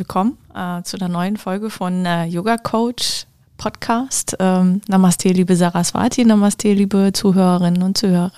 [0.00, 3.26] Willkommen äh, zu einer neuen Folge von äh, Yoga Coach
[3.58, 4.34] Podcast.
[4.40, 8.32] Ähm, Namaste, liebe Saraswati, Namaste, liebe Zuhörerinnen und Zuhörer.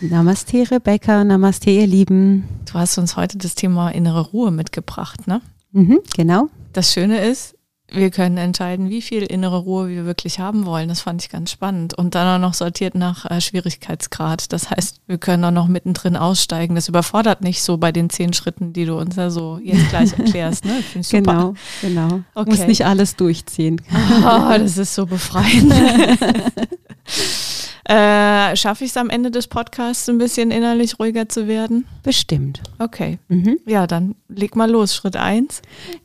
[0.00, 2.48] Namaste, Rebecca, Namaste, ihr Lieben.
[2.64, 5.42] Du hast uns heute das Thema innere Ruhe mitgebracht, ne?
[5.72, 6.48] Mhm, genau.
[6.72, 7.53] Das Schöne ist,
[7.94, 10.88] wir können entscheiden, wie viel innere Ruhe wir wirklich haben wollen.
[10.88, 11.94] Das fand ich ganz spannend.
[11.94, 14.52] Und dann auch noch sortiert nach äh, Schwierigkeitsgrad.
[14.52, 16.74] Das heißt, wir können auch noch mittendrin aussteigen.
[16.74, 20.12] Das überfordert nicht so bei den zehn Schritten, die du uns ja so jetzt gleich
[20.18, 20.64] erklärst.
[20.64, 20.82] Ne?
[20.94, 21.20] Ich super.
[21.22, 22.20] Genau, genau.
[22.34, 22.50] Okay.
[22.50, 23.80] Muss nicht alles durchziehen.
[24.24, 25.72] Oh, das ist so befreiend.
[27.84, 31.86] Äh, Schaffe ich es am Ende des Podcasts ein bisschen innerlich ruhiger zu werden?
[32.02, 32.62] Bestimmt.
[32.78, 33.18] Okay.
[33.28, 33.58] Mhm.
[33.66, 34.94] Ja, dann leg mal los.
[34.94, 35.60] Schritt eins.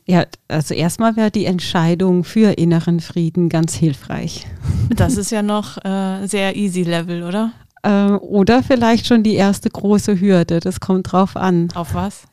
[0.06, 4.46] Ja, also erstmal wäre die Entscheidung für inneren Frieden ganz hilfreich.
[4.94, 7.52] Das ist ja noch äh, sehr easy Level, oder?
[7.82, 10.60] Äh, oder vielleicht schon die erste große Hürde.
[10.60, 11.68] Das kommt drauf an.
[11.74, 12.24] Auf was?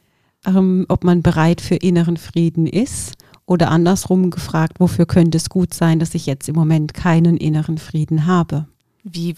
[0.45, 3.13] Ähm, ob man bereit für inneren Frieden ist.
[3.45, 7.77] Oder andersrum gefragt, wofür könnte es gut sein, dass ich jetzt im Moment keinen inneren
[7.77, 8.67] Frieden habe?
[9.09, 9.35] Wie,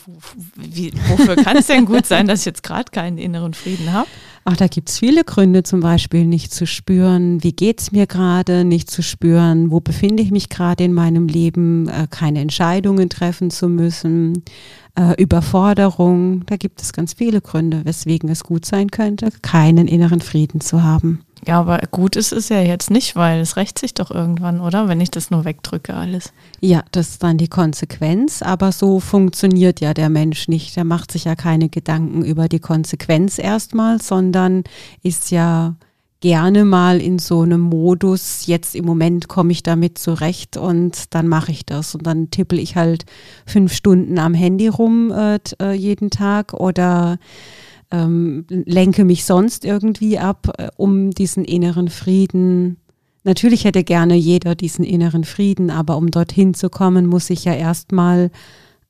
[0.56, 4.08] wie, wofür kann es denn gut sein, dass ich jetzt gerade keinen inneren Frieden habe?
[4.45, 8.08] Ach, da gibt es viele Gründe, zum Beispiel nicht zu spüren, wie geht es mir
[8.08, 13.09] gerade, nicht zu spüren, wo befinde ich mich gerade in meinem Leben, äh, keine Entscheidungen
[13.09, 14.44] treffen zu müssen,
[14.99, 16.45] äh, Überforderung.
[16.45, 20.83] Da gibt es ganz viele Gründe, weswegen es gut sein könnte, keinen inneren Frieden zu
[20.83, 21.23] haben.
[21.47, 24.89] Ja, aber gut ist es ja jetzt nicht, weil es rächt sich doch irgendwann, oder?
[24.89, 26.33] Wenn ich das nur wegdrücke alles.
[26.59, 30.75] Ja, das ist dann die Konsequenz, aber so funktioniert ja der Mensch nicht.
[30.75, 34.66] Der macht sich ja keine Gedanken über die Konsequenz erstmal, sondern
[35.01, 35.75] ist ja
[36.22, 41.28] gerne mal in so einem Modus, jetzt im Moment komme ich damit zurecht und dann
[41.28, 41.96] mache ich das.
[41.96, 43.06] Und dann tippel ich halt
[43.46, 47.18] fünf Stunden am Handy rum äh, äh jeden Tag oder
[47.91, 52.78] ähm, lenke mich sonst irgendwie ab, äh, um diesen inneren Frieden.
[53.24, 57.53] Natürlich hätte gerne jeder diesen inneren Frieden, aber um dorthin zu kommen, muss ich ja
[57.53, 58.29] erstmal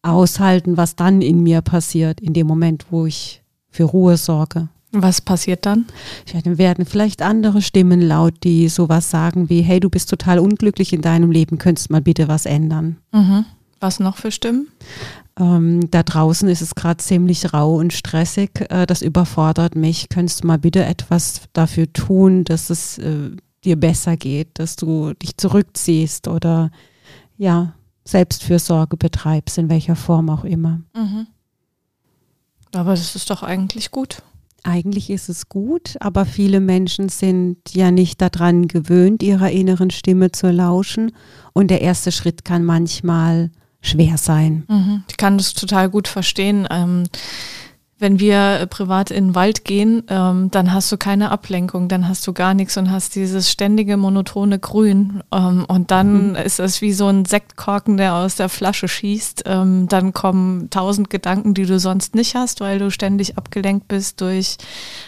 [0.02, 4.70] aushalten, was dann in mir passiert, in dem Moment, wo ich für Ruhe sorge.
[4.92, 5.86] Was passiert dann?
[6.34, 10.40] Ja, dann werden vielleicht andere Stimmen laut, die sowas sagen wie, hey, du bist total
[10.40, 12.98] unglücklich in deinem Leben, könntest mal bitte was ändern.
[13.12, 13.46] Mhm.
[13.80, 14.68] Was noch für Stimmen?
[15.40, 18.50] Ähm, da draußen ist es gerade ziemlich rau und stressig.
[18.70, 20.10] Äh, das überfordert mich.
[20.10, 23.32] Könntest du mal bitte etwas dafür tun, dass es äh,
[23.64, 26.72] dir besser geht, dass du dich zurückziehst oder
[27.38, 27.74] ja,
[28.06, 30.82] Selbstfürsorge betreibst, in welcher Form auch immer.
[30.96, 31.28] Mhm.
[32.74, 34.22] Aber das ist doch eigentlich gut.
[34.64, 40.32] Eigentlich ist es gut, aber viele Menschen sind ja nicht daran gewöhnt, ihrer inneren Stimme
[40.32, 41.12] zu lauschen.
[41.54, 44.66] Und der erste Schritt kann manchmal schwer sein.
[44.68, 45.04] Mhm.
[45.10, 46.68] Ich kann das total gut verstehen.
[46.70, 47.06] Ähm,
[48.00, 52.26] wenn wir privat in den Wald gehen, ähm, dann hast du keine Ablenkung, dann hast
[52.26, 55.22] du gar nichts und hast dieses ständige monotone Grün.
[55.34, 56.36] Ähm, und dann mhm.
[56.36, 59.44] ist es wie so ein Sektkorken, der aus der Flasche schießt.
[59.46, 64.22] Ähm, dann kommen tausend Gedanken, die du sonst nicht hast, weil du ständig abgelenkt bist
[64.22, 64.56] durch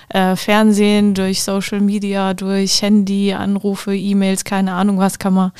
[0.09, 5.51] äh, Fernsehen, durch Social Media, durch Handy, Anrufe, E-Mails, keine Ahnung was, kann man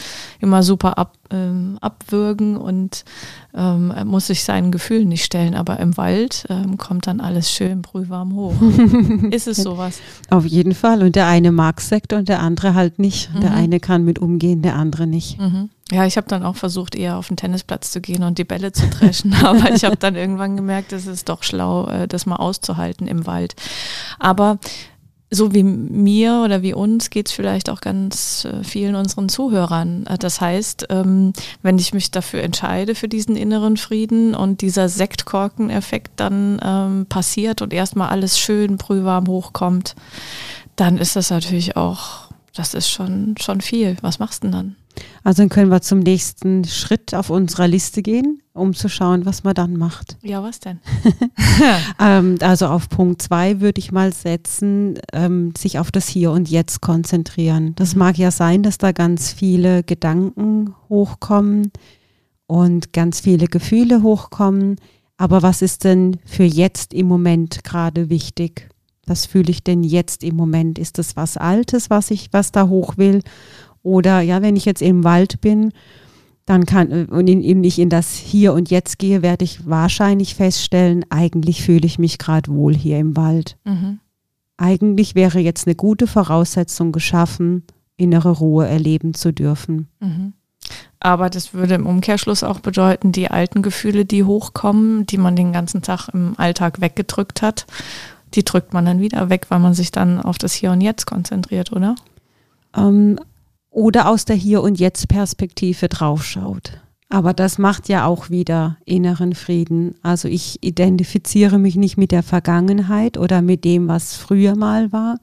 [0.42, 3.04] immer super ab, ähm, abwürgen und
[3.56, 5.56] ähm, muss sich seinen Gefühlen nicht stellen.
[5.56, 8.56] Aber im Wald ähm, kommt dann alles schön brühwarm hoch.
[9.32, 10.00] Ist es sowas?
[10.30, 11.04] Auf jeden Fall.
[11.04, 13.34] Und der eine mag Sekt und der andere halt nicht.
[13.34, 13.42] Mhm.
[13.42, 15.40] Der eine kann mit umgehen, der andere nicht.
[15.40, 15.70] Mhm.
[15.92, 18.72] Ja, ich habe dann auch versucht, eher auf den Tennisplatz zu gehen und die Bälle
[18.72, 19.34] zu dreschen.
[19.44, 23.26] Aber ich habe dann irgendwann gemerkt, es ist doch schlau, äh, das mal auszuhalten im
[23.28, 23.56] Wald.
[24.18, 24.58] Aber
[25.34, 30.06] so wie mir oder wie uns geht es vielleicht auch ganz äh, vielen unseren Zuhörern.
[30.06, 31.32] Äh, das heißt, ähm,
[31.62, 37.62] wenn ich mich dafür entscheide, für diesen inneren Frieden und dieser Sektkorkeneffekt dann ähm, passiert
[37.62, 39.96] und erstmal alles schön brühwarm hochkommt,
[40.76, 43.98] dann ist das natürlich auch, das ist schon, schon viel.
[44.02, 44.76] Was machst du denn dann?
[45.24, 49.44] Also dann können wir zum nächsten Schritt auf unserer Liste gehen, um zu schauen, was
[49.44, 50.18] man dann macht.
[50.22, 50.80] Ja, was denn?
[52.00, 56.50] ähm, also auf Punkt zwei würde ich mal setzen, ähm, sich auf das Hier und
[56.50, 57.74] Jetzt konzentrieren.
[57.76, 58.00] Das mhm.
[58.00, 61.72] mag ja sein, dass da ganz viele Gedanken hochkommen
[62.48, 64.78] und ganz viele Gefühle hochkommen.
[65.18, 68.71] Aber was ist denn für jetzt im Moment gerade wichtig?
[69.06, 70.80] Was fühle ich denn jetzt im Moment?
[70.80, 73.22] Ist das was Altes, was ich, was da hoch will?
[73.84, 75.72] Oder ja, wenn ich jetzt im Wald bin,
[76.46, 80.36] dann kann äh, und in, ich in das Hier und Jetzt gehe, werde ich wahrscheinlich
[80.36, 83.58] feststellen, eigentlich fühle ich mich gerade wohl hier im Wald.
[83.64, 84.00] Mhm.
[84.58, 87.64] Eigentlich wäre jetzt eine gute Voraussetzung geschaffen,
[87.98, 89.88] innere Ruhe erleben zu dürfen.
[90.00, 90.34] Mhm.
[91.00, 95.52] Aber das würde im Umkehrschluss auch bedeuten, die alten Gefühle, die hochkommen, die man den
[95.52, 97.66] ganzen Tag im Alltag weggedrückt hat,
[98.34, 101.06] die drückt man dann wieder weg, weil man sich dann auf das Hier und Jetzt
[101.06, 101.96] konzentriert, oder?
[102.76, 103.20] Ähm,
[103.70, 106.82] oder aus der Hier- und Jetzt-Perspektive draufschaut.
[107.10, 109.96] Aber das macht ja auch wieder inneren Frieden.
[110.02, 115.18] Also ich identifiziere mich nicht mit der Vergangenheit oder mit dem, was früher mal war,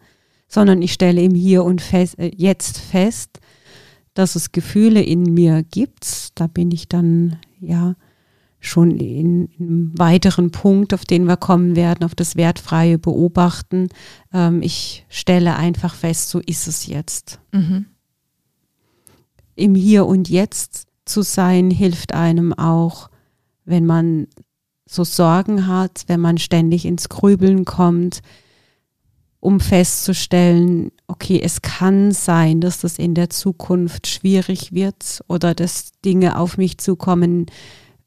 [0.49, 3.41] sondern ich stelle im Hier und fest, äh, Jetzt fest,
[4.13, 6.39] dass es Gefühle in mir gibt.
[6.39, 7.95] Da bin ich dann ja
[8.61, 13.89] schon in, in einem weiteren Punkt, auf den wir kommen werden, auf das wertfreie Beobachten.
[14.33, 17.41] Ähm, ich stelle einfach fest, so ist es jetzt.
[17.53, 17.87] Mhm
[19.59, 23.11] im Hier und Jetzt zu sein, hilft einem auch,
[23.65, 24.29] wenn man
[24.87, 28.21] so Sorgen hat, wenn man ständig ins Grübeln kommt,
[29.41, 35.91] um festzustellen, okay, es kann sein, dass das in der Zukunft schwierig wird oder dass
[36.05, 37.47] Dinge auf mich zukommen,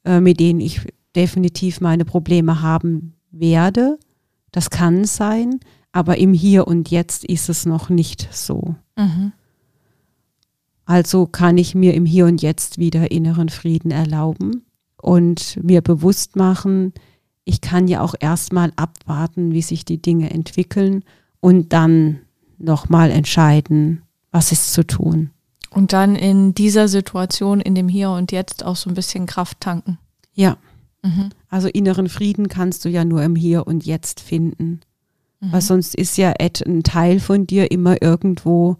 [0.04, 0.80] äh, mit denen ich
[1.14, 3.98] definitiv meine Probleme haben werde.
[4.50, 5.60] Das kann sein,
[5.92, 8.76] aber im Hier und Jetzt ist es noch nicht so.
[8.96, 9.32] Mhm.
[10.84, 14.64] Also kann ich mir im Hier und Jetzt wieder inneren Frieden erlauben
[15.00, 16.92] und mir bewusst machen,
[17.44, 21.04] ich kann ja auch erstmal abwarten, wie sich die Dinge entwickeln
[21.40, 22.20] und dann
[22.58, 25.30] nochmal entscheiden, was ist zu tun.
[25.74, 29.60] Und dann in dieser Situation, in dem Hier und Jetzt auch so ein bisschen Kraft
[29.60, 29.98] tanken.
[30.34, 30.56] Ja.
[31.02, 31.30] Mhm.
[31.48, 34.80] Also inneren Frieden kannst du ja nur im Hier und Jetzt finden.
[35.40, 35.52] Mhm.
[35.52, 38.76] Weil sonst ist ja ein Teil von dir immer irgendwo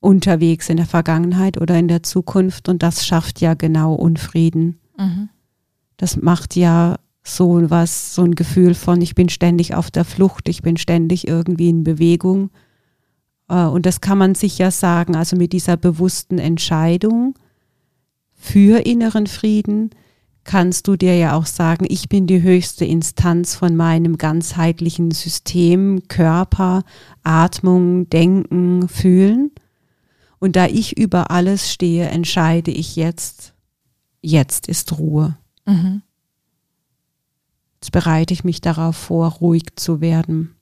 [0.00, 4.80] unterwegs in der Vergangenheit oder in der Zukunft und das schafft ja genau Unfrieden.
[4.98, 5.28] Mhm.
[5.96, 10.48] Das macht ja so was, so ein Gefühl von, ich bin ständig auf der Flucht,
[10.48, 12.50] ich bin ständig irgendwie in Bewegung.
[13.52, 17.34] Äh, und das kann man sich ja sagen, also mit dieser bewussten Entscheidung
[18.32, 19.90] für inneren Frieden
[20.42, 26.08] kannst du dir ja auch sagen, ich bin die höchste Instanz von meinem ganzheitlichen System,
[26.08, 26.82] Körper,
[27.22, 29.52] Atmung, Denken, Fühlen.
[30.40, 33.54] Und da ich über alles stehe, entscheide ich jetzt,
[34.20, 35.38] jetzt ist Ruhe.
[35.64, 36.02] Mhm.
[37.74, 40.56] Jetzt bereite ich mich darauf vor, ruhig zu werden.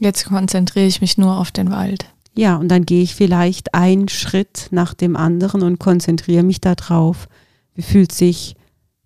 [0.00, 2.06] Jetzt konzentriere ich mich nur auf den Wald.
[2.36, 7.28] Ja, und dann gehe ich vielleicht einen Schritt nach dem anderen und konzentriere mich darauf,
[7.74, 8.54] wie fühlt sich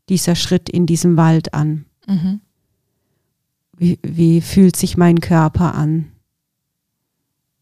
[0.08, 1.86] dieser Schritt in diesem Wald an?
[2.06, 2.40] Mhm.
[3.76, 6.12] Wie, wie fühlt sich mein Körper an?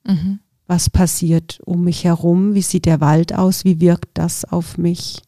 [0.04, 0.40] Mhm
[0.70, 5.20] was passiert um mich herum, wie sieht der Wald aus, wie wirkt das auf mich.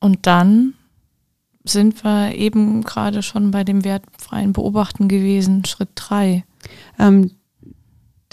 [0.00, 0.74] Und dann
[1.64, 6.44] sind wir eben gerade schon bei dem wertfreien Beobachten gewesen, Schritt drei.
[6.98, 7.30] Ähm,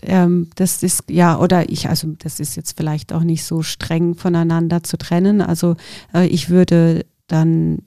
[0.03, 4.15] ähm, das ist ja, oder ich, also das ist jetzt vielleicht auch nicht so streng
[4.15, 5.41] voneinander zu trennen.
[5.41, 5.75] Also
[6.13, 7.79] äh, ich würde dann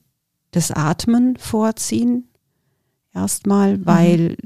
[0.51, 2.29] das Atmen vorziehen,
[3.15, 3.87] erstmal, mhm.
[3.87, 4.37] weil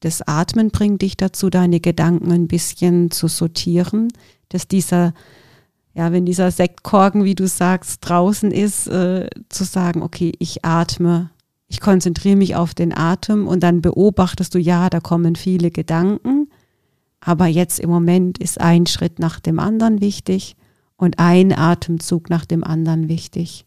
[0.00, 4.08] das Atmen bringt dich dazu, deine Gedanken ein bisschen zu sortieren,
[4.48, 5.12] dass dieser,
[6.00, 11.28] ja, wenn dieser Sektkorken, wie du sagst, draußen ist, äh, zu sagen, okay, ich atme,
[11.68, 16.48] ich konzentriere mich auf den Atem und dann beobachtest du, ja, da kommen viele Gedanken,
[17.20, 20.56] aber jetzt im Moment ist ein Schritt nach dem anderen wichtig
[20.96, 23.66] und ein Atemzug nach dem anderen wichtig.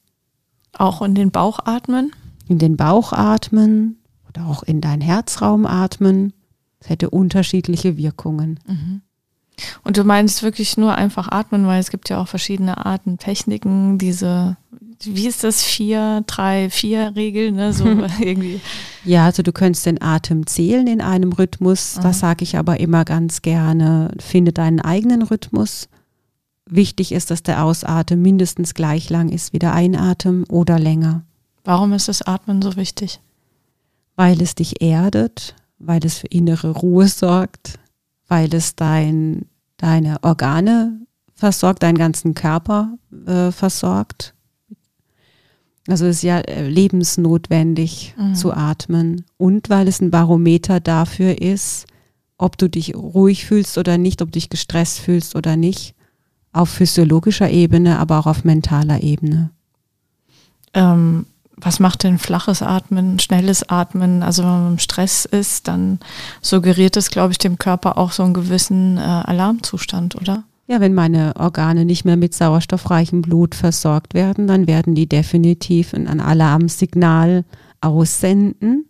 [0.75, 2.11] Auch in den Bauch atmen?
[2.47, 6.33] In den Bauch atmen, oder auch in deinen Herzraum atmen.
[6.79, 8.59] Es hätte unterschiedliche Wirkungen.
[8.65, 9.01] Mhm.
[9.83, 13.97] Und du meinst wirklich nur einfach atmen, weil es gibt ja auch verschiedene Arten, Techniken,
[13.97, 14.57] diese,
[15.03, 17.85] wie ist das, vier, drei, vier Regel, ne, so
[18.19, 18.61] irgendwie.
[19.05, 21.99] Ja, also du könntest den Atem zählen in einem Rhythmus.
[22.01, 24.11] Das sage ich aber immer ganz gerne.
[24.19, 25.87] Finde deinen eigenen Rhythmus.
[26.65, 31.23] Wichtig ist, dass der Ausatem mindestens gleich lang ist wie der Einatmen oder länger.
[31.63, 33.19] Warum ist das Atmen so wichtig?
[34.15, 37.79] weil es dich erdet, weil es für innere Ruhe sorgt,
[38.33, 39.45] weil es dein,
[39.77, 40.99] deine Organe
[41.35, 42.97] versorgt, deinen ganzen Körper
[43.27, 44.33] äh, versorgt.
[45.87, 48.33] Also es ist ja äh, lebensnotwendig mhm.
[48.33, 51.85] zu atmen und weil es ein Barometer dafür ist,
[52.39, 55.93] ob du dich ruhig fühlst oder nicht, ob du dich gestresst fühlst oder nicht,
[56.53, 59.51] auf physiologischer Ebene, aber auch auf mentaler Ebene.
[60.73, 64.23] Ähm, was macht denn flaches Atmen, schnelles Atmen?
[64.23, 65.99] Also wenn man im Stress ist, dann
[66.41, 70.43] suggeriert es, glaube ich, dem Körper auch so einen gewissen äh, Alarmzustand, oder?
[70.67, 75.93] Ja, wenn meine Organe nicht mehr mit sauerstoffreichem Blut versorgt werden, dann werden die definitiv
[75.93, 77.43] ein Alarmsignal
[77.81, 78.85] aussenden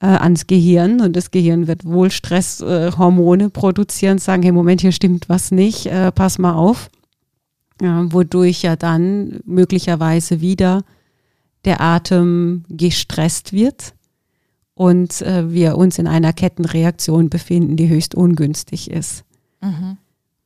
[0.00, 4.92] äh, ans Gehirn und das Gehirn wird wohl Stresshormone äh, produzieren, sagen, hey Moment, hier
[4.92, 6.88] stimmt was nicht, äh, pass mal auf.
[7.80, 10.82] Ja, wodurch ja dann möglicherweise wieder
[11.66, 13.94] der Atem gestresst wird
[14.74, 19.24] und äh, wir uns in einer Kettenreaktion befinden, die höchst ungünstig ist.
[19.60, 19.98] Mhm.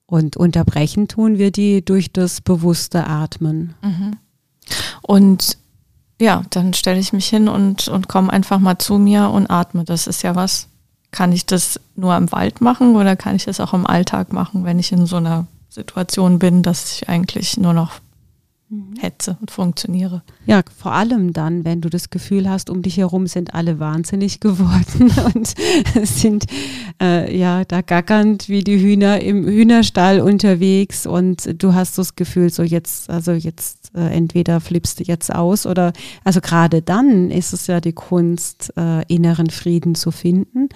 [0.06, 3.74] Und unterbrechen tun wir die durch das bewusste Atmen.
[3.82, 4.16] Mhm.
[5.02, 5.58] Und
[6.20, 9.84] ja, dann stelle ich mich hin und, und komme einfach mal zu mir und atme.
[9.84, 10.68] Das ist ja was.
[11.12, 14.64] Kann ich das nur im Wald machen oder kann ich das auch im Alltag machen,
[14.64, 18.00] wenn ich in so einer Situation bin, dass ich eigentlich nur noch.
[19.00, 20.22] Hetze und funktioniere.
[20.46, 24.40] Ja, vor allem dann, wenn du das Gefühl hast, um dich herum sind alle wahnsinnig
[24.40, 25.54] geworden und
[26.06, 26.46] sind
[27.02, 32.50] äh, ja da gackernd wie die Hühner im Hühnerstall unterwegs und du hast das Gefühl,
[32.50, 37.52] so jetzt, also jetzt äh, entweder flippst du jetzt aus oder also gerade dann ist
[37.52, 40.68] es ja die Kunst, äh, inneren Frieden zu finden.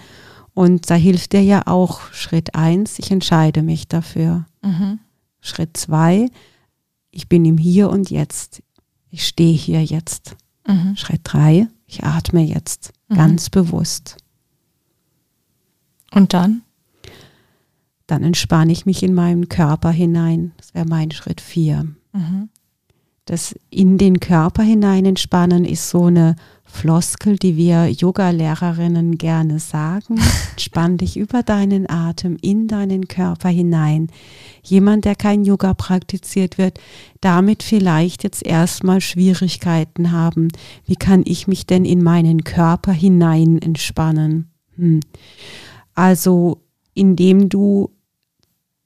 [0.53, 4.45] Und da hilft dir ja auch Schritt eins, ich entscheide mich dafür.
[4.61, 4.99] Mhm.
[5.41, 6.29] Schritt zwei,
[7.15, 8.61] ich bin im Hier und Jetzt.
[9.09, 10.35] Ich stehe hier jetzt.
[10.67, 10.97] Mhm.
[10.97, 13.15] Schritt drei, ich atme jetzt mhm.
[13.15, 14.17] ganz bewusst.
[16.11, 16.63] Und dann?
[18.07, 20.51] Dann entspanne ich mich in meinen Körper hinein.
[20.57, 21.87] Das wäre mein Schritt vier.
[22.11, 22.49] Mhm.
[23.23, 26.35] Das in den Körper hinein entspannen ist so eine
[26.75, 30.19] Floskel, die wir Yoga-Lehrerinnen gerne sagen.
[30.59, 34.09] Spann dich über deinen Atem in deinen Körper hinein.
[34.61, 36.79] Jemand, der kein Yoga praktiziert wird,
[37.21, 40.49] damit vielleicht jetzt erstmal Schwierigkeiten haben.
[40.85, 44.51] Wie kann ich mich denn in meinen Körper hinein entspannen?
[44.75, 44.99] Hm.
[45.93, 46.61] Also,
[46.93, 47.89] indem du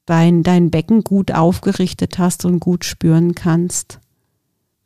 [0.05, 3.99] dein, dein Becken gut aufgerichtet hast und gut spüren kannst.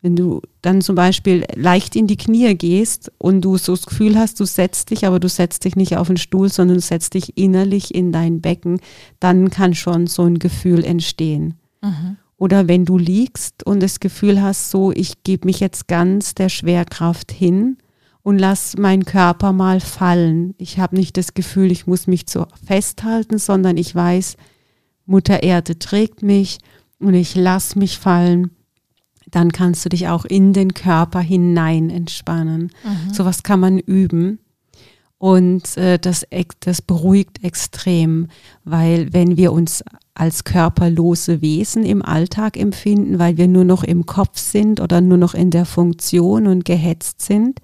[0.04, 4.20] Wenn du dann zum Beispiel leicht in die Knie gehst und du so das Gefühl
[4.20, 7.14] hast, du setzt dich, aber du setzt dich nicht auf den Stuhl, sondern du setzt
[7.14, 8.82] dich innerlich in dein Becken,
[9.22, 11.54] dann kann schon so ein Gefühl entstehen.
[11.82, 12.18] Mhm.
[12.36, 16.50] Oder wenn du liegst und das Gefühl hast, so, ich gebe mich jetzt ganz der
[16.50, 17.78] Schwerkraft hin
[18.24, 20.54] und lass meinen Körper mal fallen.
[20.58, 24.36] Ich habe nicht das Gefühl, ich muss mich so festhalten, sondern ich weiß,
[25.06, 26.58] Mutter Erde trägt mich
[27.00, 28.52] und ich lass mich fallen
[29.34, 32.72] dann kannst du dich auch in den Körper hinein entspannen.
[32.84, 33.14] Mhm.
[33.14, 34.40] Sowas kann man üben.
[35.18, 36.26] Und äh, das,
[36.60, 38.28] das beruhigt extrem,
[38.64, 44.06] weil wenn wir uns als körperlose Wesen im Alltag empfinden, weil wir nur noch im
[44.06, 47.60] Kopf sind oder nur noch in der Funktion und gehetzt sind,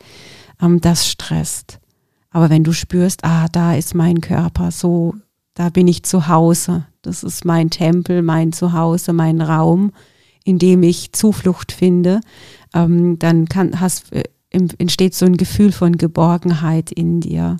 [0.61, 1.79] ähm, das stresst.
[2.31, 5.13] Aber wenn du spürst, ah, da ist mein Körper, so,
[5.53, 9.91] da bin ich zu Hause, das ist mein Tempel, mein Zuhause, mein Raum,
[10.49, 12.21] indem ich Zuflucht finde,
[12.73, 17.57] ähm, dann kann, hast, äh, entsteht so ein Gefühl von Geborgenheit in dir.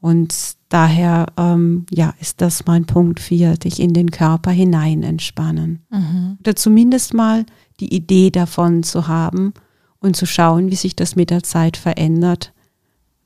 [0.00, 0.34] Und
[0.68, 5.80] daher ähm, ja, ist das mein Punkt 4, dich in den Körper hinein entspannen.
[5.90, 6.36] Mhm.
[6.40, 7.46] Oder zumindest mal
[7.80, 9.54] die Idee davon zu haben
[9.98, 12.52] und zu schauen, wie sich das mit der Zeit verändert,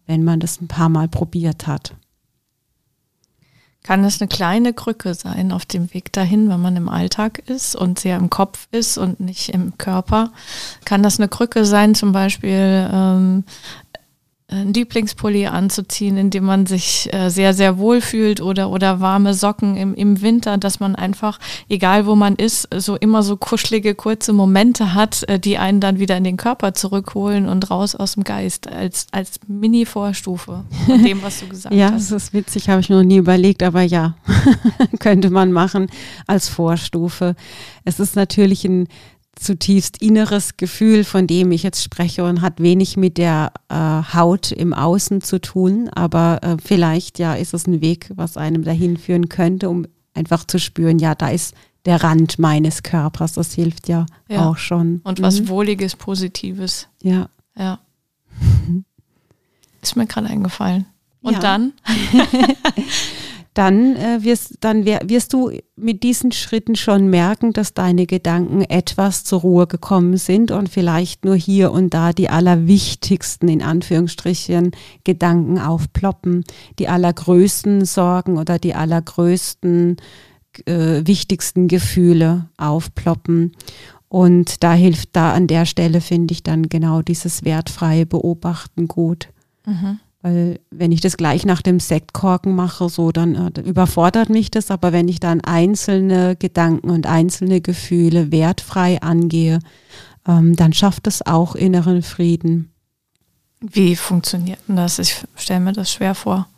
[0.06, 1.96] wenn man das ein paar Mal probiert hat
[3.84, 7.76] kann es eine kleine Krücke sein auf dem Weg dahin, wenn man im Alltag ist
[7.76, 10.32] und sehr im Kopf ist und nicht im Körper.
[10.86, 13.44] Kann das eine Krücke sein, zum Beispiel ähm,
[14.48, 19.32] ein Lieblingspulli anzuziehen, in dem man sich äh, sehr, sehr wohl fühlt oder, oder warme
[19.32, 21.38] Socken im, im Winter, dass man einfach,
[21.70, 25.98] egal wo man ist, so immer so kuschelige, kurze Momente hat, äh, die einen dann
[25.98, 31.22] wieder in den Körper zurückholen und raus aus dem Geist als, als Mini-Vorstufe von dem,
[31.22, 32.10] was du gesagt ja, hast.
[32.10, 34.14] Ja, das ist witzig, habe ich noch nie überlegt, aber ja,
[35.00, 35.88] könnte man machen
[36.26, 37.34] als Vorstufe.
[37.84, 38.88] Es ist natürlich ein
[39.36, 44.52] zutiefst inneres Gefühl, von dem ich jetzt spreche und hat wenig mit der äh, Haut
[44.52, 45.88] im Außen zu tun.
[45.94, 50.44] Aber äh, vielleicht ja ist es ein Weg, was einem dahin führen könnte, um einfach
[50.44, 53.34] zu spüren, ja, da ist der Rand meines Körpers.
[53.34, 54.48] Das hilft ja, ja.
[54.48, 55.00] auch schon.
[55.04, 55.48] Und was mhm.
[55.48, 56.88] Wohliges, Positives.
[57.02, 57.28] Ja.
[57.56, 57.80] Ja.
[59.82, 60.86] ist mir gerade eingefallen.
[61.20, 61.40] Und ja.
[61.40, 61.72] dann?
[63.54, 69.24] dann, äh, wirst, dann wirst du mit diesen Schritten schon merken, dass deine Gedanken etwas
[69.24, 74.72] zur Ruhe gekommen sind und vielleicht nur hier und da die allerwichtigsten, in Anführungsstrichen,
[75.04, 76.44] Gedanken aufploppen,
[76.78, 79.96] die allergrößten Sorgen oder die allergrößten,
[80.66, 83.52] äh, wichtigsten Gefühle aufploppen.
[84.08, 89.28] Und da hilft da an der Stelle, finde ich, dann genau dieses wertfreie Beobachten gut.
[89.66, 89.98] Mhm.
[90.24, 94.70] Weil wenn ich das gleich nach dem Sektkorken mache, so dann äh, überfordert mich das.
[94.70, 99.58] Aber wenn ich dann einzelne Gedanken und einzelne Gefühle wertfrei angehe,
[100.26, 102.72] ähm, dann schafft es auch inneren Frieden.
[103.60, 104.98] Wie funktioniert denn das?
[104.98, 106.48] Ich stelle mir das schwer vor.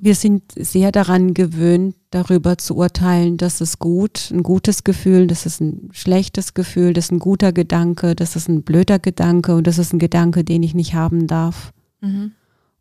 [0.00, 5.46] Wir sind sehr daran gewöhnt, darüber zu urteilen, das ist gut, ein gutes Gefühl, das
[5.46, 9.68] ist ein schlechtes Gefühl, das ist ein guter Gedanke, das ist ein blöder Gedanke und
[9.68, 11.72] das ist ein Gedanke, den ich nicht haben darf.
[12.00, 12.32] Mhm.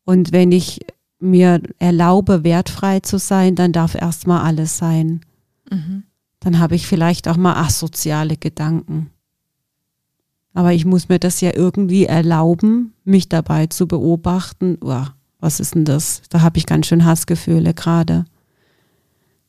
[0.07, 0.79] Und wenn ich
[1.19, 5.19] mir erlaube, wertfrei zu sein, dann darf erstmal alles sein.
[5.69, 6.03] Mhm.
[6.39, 9.09] Dann habe ich vielleicht auch mal asoziale Gedanken.
[10.53, 14.77] Aber ich muss mir das ja irgendwie erlauben, mich dabei zu beobachten.
[14.79, 15.07] Oh,
[15.41, 16.21] was ist denn das?
[16.29, 18.23] Da habe ich ganz schön Hassgefühle gerade.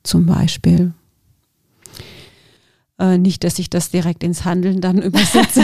[0.03, 0.91] Zum Beispiel.
[2.99, 5.63] Äh, nicht, dass ich das direkt ins Handeln dann übersetze,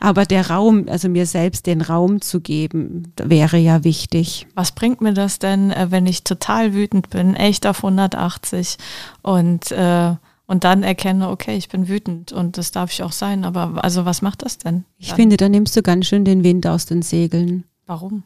[0.00, 4.46] aber der Raum, also mir selbst den Raum zu geben, wäre ja wichtig.
[4.54, 8.78] Was bringt mir das denn, äh, wenn ich total wütend bin, echt auf 180
[9.22, 10.14] und äh,
[10.46, 13.44] und dann erkenne, okay, ich bin wütend und das darf ich auch sein.
[13.44, 14.84] Aber also was macht das denn?
[14.98, 17.64] Ich finde, da nimmst du ganz schön den Wind aus den Segeln.
[17.86, 18.24] Warum?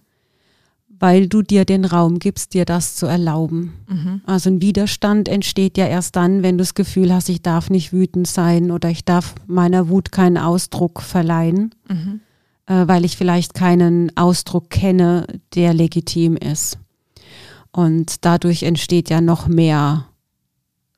[1.00, 3.74] Weil du dir den Raum gibst, dir das zu erlauben.
[3.88, 4.20] Mhm.
[4.26, 7.92] Also ein Widerstand entsteht ja erst dann, wenn du das Gefühl hast, ich darf nicht
[7.92, 12.20] wütend sein oder ich darf meiner Wut keinen Ausdruck verleihen, mhm.
[12.66, 16.78] äh, weil ich vielleicht keinen Ausdruck kenne, der legitim ist.
[17.70, 20.06] Und dadurch entsteht ja noch mehr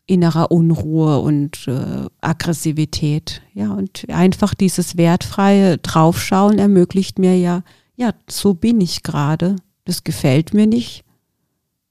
[0.07, 3.43] innerer Unruhe und äh, Aggressivität.
[3.55, 7.63] Ja, und einfach dieses wertfreie Draufschauen ermöglicht mir ja,
[7.97, 9.57] ja, so bin ich gerade
[9.91, 11.05] das gefällt mir nicht.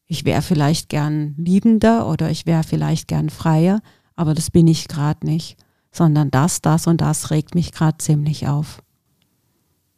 [0.06, 3.82] Ich wäre vielleicht gern liebender oder ich wäre vielleicht gern freier,
[4.16, 5.58] aber das bin ich gerade nicht,
[5.92, 8.82] sondern das, das und das regt mich gerade ziemlich auf.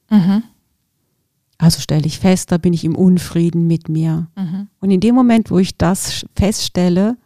[0.10, 0.42] Mhm.
[1.60, 4.28] Also stelle ich fest, da bin ich im Unfrieden mit mir.
[4.36, 4.68] Mhm.
[4.80, 7.18] Und in dem Moment, wo ich das feststelle,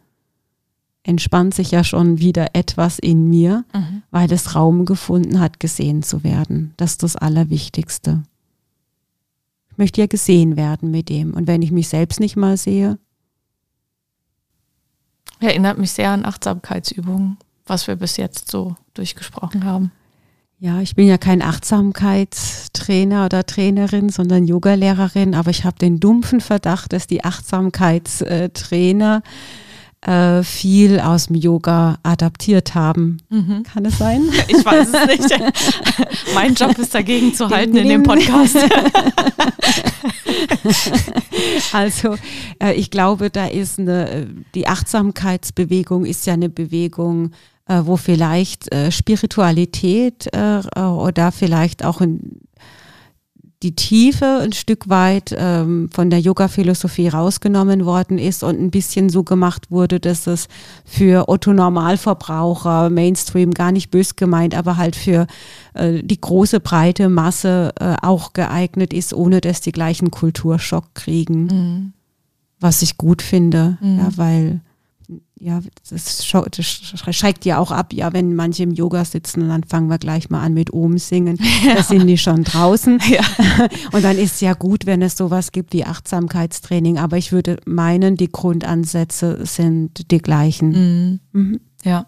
[1.04, 4.02] entspannt sich ja schon wieder etwas in mir, mhm.
[4.10, 6.74] weil es Raum gefunden hat, gesehen zu werden.
[6.76, 8.24] Das ist das Allerwichtigste
[9.78, 11.34] möchte ja gesehen werden mit dem.
[11.34, 12.98] Und wenn ich mich selbst nicht mal sehe.
[15.40, 17.36] Erinnert mich sehr an Achtsamkeitsübungen,
[17.66, 19.92] was wir bis jetzt so durchgesprochen haben.
[20.58, 26.40] Ja, ich bin ja kein Achtsamkeitstrainer oder Trainerin, sondern Yogalehrerin, aber ich habe den dumpfen
[26.40, 29.28] Verdacht, dass die Achtsamkeitstrainer äh,
[30.42, 33.18] viel aus dem Yoga adaptiert haben.
[33.28, 33.64] Mhm.
[33.64, 34.28] Kann es sein?
[34.48, 35.40] Ich weiß es nicht.
[36.34, 38.56] mein Job ist dagegen zu halten in dem Podcast.
[41.72, 42.16] also
[42.62, 47.30] äh, ich glaube, da ist eine, die Achtsamkeitsbewegung ist ja eine Bewegung,
[47.66, 52.40] äh, wo vielleicht äh, Spiritualität äh, oder vielleicht auch ein
[53.62, 59.08] die Tiefe ein Stück weit ähm, von der Yoga-Philosophie rausgenommen worden ist und ein bisschen
[59.08, 60.48] so gemacht wurde, dass es
[60.84, 65.26] für Otto Normalverbraucher, Mainstream gar nicht bös gemeint, aber halt für
[65.74, 71.46] äh, die große breite Masse äh, auch geeignet ist, ohne dass die gleichen Kulturschock kriegen.
[71.46, 71.92] Mhm.
[72.60, 73.98] Was ich gut finde, mhm.
[73.98, 74.60] ja, weil
[75.46, 79.88] ja, das, schreckt ja auch ab, ja, wenn manche im Yoga sitzen und dann fangen
[79.88, 81.38] wir gleich mal an mit Ohm singen.
[81.64, 81.76] Ja.
[81.76, 83.00] Da sind die schon draußen.
[83.08, 83.22] Ja.
[83.92, 86.98] Und dann ist es ja gut, wenn es sowas gibt wie Achtsamkeitstraining.
[86.98, 91.20] Aber ich würde meinen, die Grundansätze sind die gleichen.
[91.32, 91.40] Mhm.
[91.40, 91.60] Mhm.
[91.84, 92.06] Ja.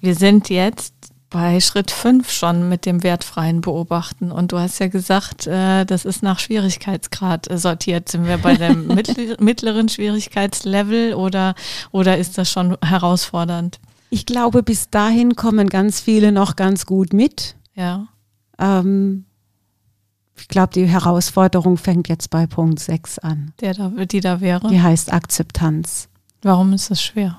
[0.00, 0.94] Wir sind jetzt
[1.30, 4.32] bei Schritt 5 schon mit dem wertfreien Beobachten.
[4.32, 8.08] Und du hast ja gesagt, äh, das ist nach Schwierigkeitsgrad sortiert.
[8.08, 8.86] Sind wir bei dem
[9.38, 11.54] mittleren Schwierigkeitslevel oder,
[11.92, 13.80] oder ist das schon herausfordernd?
[14.10, 17.54] Ich glaube, bis dahin kommen ganz viele noch ganz gut mit.
[17.74, 18.08] Ja.
[18.58, 19.24] Ähm,
[20.36, 23.52] ich glaube, die Herausforderung fängt jetzt bei Punkt 6 an.
[23.60, 24.68] Der da, die da wäre?
[24.68, 26.08] Die heißt Akzeptanz.
[26.42, 27.38] Warum ist das schwer?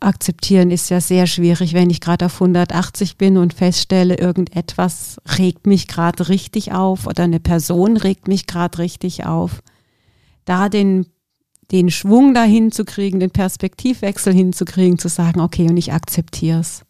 [0.00, 5.66] Akzeptieren ist ja sehr schwierig, wenn ich gerade auf 180 bin und feststelle, irgendetwas regt
[5.66, 9.62] mich gerade richtig auf oder eine Person regt mich gerade richtig auf.
[10.44, 11.06] Da den,
[11.70, 16.82] den Schwung dahin zu kriegen, den Perspektivwechsel hinzukriegen, zu sagen, okay, und ich akzeptiere es.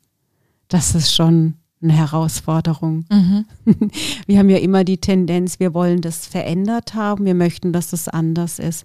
[0.69, 3.05] Das ist schon eine Herausforderung.
[3.11, 3.45] Mhm.
[4.27, 8.09] Wir haben ja immer die Tendenz, wir wollen das verändert haben, wir möchten, dass das
[8.09, 8.85] anders ist.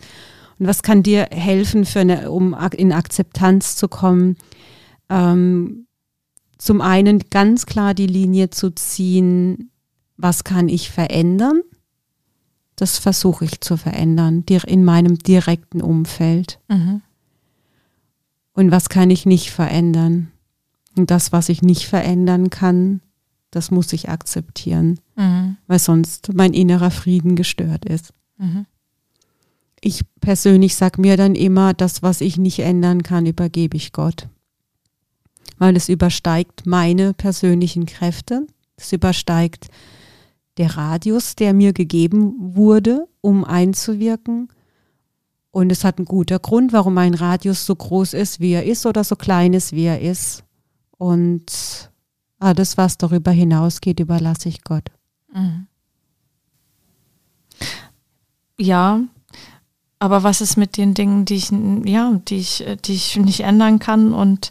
[0.62, 4.36] Und was kann dir helfen, für eine, um in Akzeptanz zu kommen?
[5.10, 5.88] Ähm,
[6.60, 9.72] zum einen ganz klar die Linie zu ziehen,
[10.18, 11.64] was kann ich verändern?
[12.76, 16.60] Das versuche ich zu verändern, in meinem direkten Umfeld.
[16.68, 17.02] Mhm.
[18.54, 20.32] Und was kann ich nicht verändern?
[20.96, 23.02] Und das, was ich nicht verändern kann,
[23.50, 25.58] das muss ich akzeptieren, mhm.
[25.66, 28.14] weil sonst mein innerer Frieden gestört ist.
[28.38, 28.68] Mhm.
[29.82, 34.28] Ich persönlich sage mir dann immer, das, was ich nicht ändern kann, übergebe ich Gott.
[35.58, 39.68] Weil es übersteigt meine persönlichen Kräfte, es übersteigt
[40.58, 44.50] der Radius, der mir gegeben wurde, um einzuwirken.
[45.50, 48.86] Und es hat einen guten Grund, warum mein Radius so groß ist, wie er ist,
[48.86, 50.44] oder so klein ist, wie er ist.
[50.98, 51.92] Und
[52.40, 54.90] alles, was darüber hinausgeht, überlasse ich Gott.
[55.34, 55.68] Mhm.
[58.60, 59.02] Ja,
[60.02, 61.52] aber was ist mit den Dingen, die ich,
[61.86, 64.50] ja, die ich, die ich nicht ändern kann und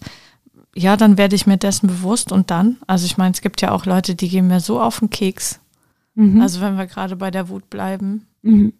[0.77, 3.73] ja, dann werde ich mir dessen bewusst und dann, also ich meine, es gibt ja
[3.73, 5.59] auch Leute, die gehen mir so auf den Keks.
[6.15, 6.41] Mhm.
[6.41, 8.29] Also wenn wir gerade bei der Wut bleiben.
[8.43, 8.75] Mhm.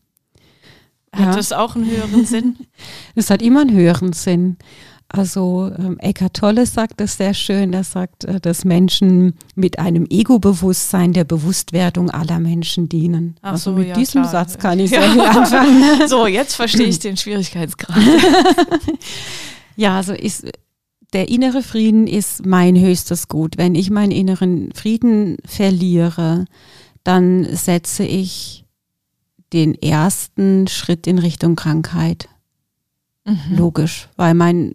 [1.13, 1.35] Hat ja.
[1.35, 2.57] das auch einen höheren Sinn?
[3.17, 4.57] Es hat immer einen höheren Sinn.
[5.13, 7.73] Also ähm, Eckhart Tolle sagt das sehr schön.
[7.73, 13.35] Er sagt, äh, dass Menschen mit einem Ego-Bewusstsein der Bewusstwerdung aller Menschen dienen.
[13.43, 14.33] Ach also so, mit ja, diesem klar.
[14.33, 15.83] Satz kann ich sehr viel anfangen.
[16.09, 17.99] so, jetzt verstehe ich den Schwierigkeitsgrad.
[19.77, 20.47] ja, also ist,
[21.13, 23.59] der innere Frieden ist mein höchstes Gut.
[23.59, 26.45] Wenn ich meinen inneren Frieden verliere,
[27.03, 28.65] dann setze ich
[29.53, 32.29] den ersten Schritt in Richtung Krankheit.
[33.25, 33.57] Mhm.
[33.57, 34.75] Logisch, weil mein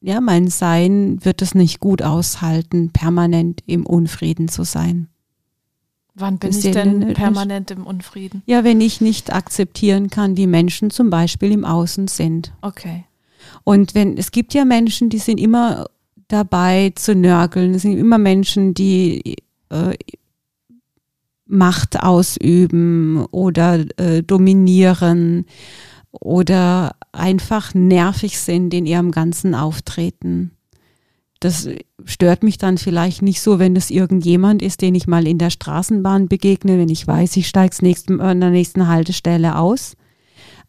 [0.00, 5.08] ja, mein Sein wird es nicht gut aushalten, permanent im Unfrieden zu sein.
[6.14, 8.42] Wann bin ist ich denn permanent im Unfrieden?
[8.46, 12.52] Ja, wenn ich nicht akzeptieren kann, wie Menschen zum Beispiel im Außen sind.
[12.60, 13.04] Okay.
[13.64, 15.86] Und wenn, es gibt ja Menschen, die sind immer
[16.28, 17.74] dabei zu nörgeln.
[17.74, 19.36] Es sind immer Menschen, die
[19.70, 19.94] äh,
[21.46, 25.46] Macht ausüben oder äh, dominieren
[26.20, 30.52] oder einfach nervig sind in ihrem ganzen Auftreten.
[31.40, 31.68] Das
[32.04, 35.50] stört mich dann vielleicht nicht so, wenn es irgendjemand ist, den ich mal in der
[35.50, 37.76] Straßenbahn begegne, wenn ich weiß, ich steige
[38.20, 39.94] an der nächsten Haltestelle aus.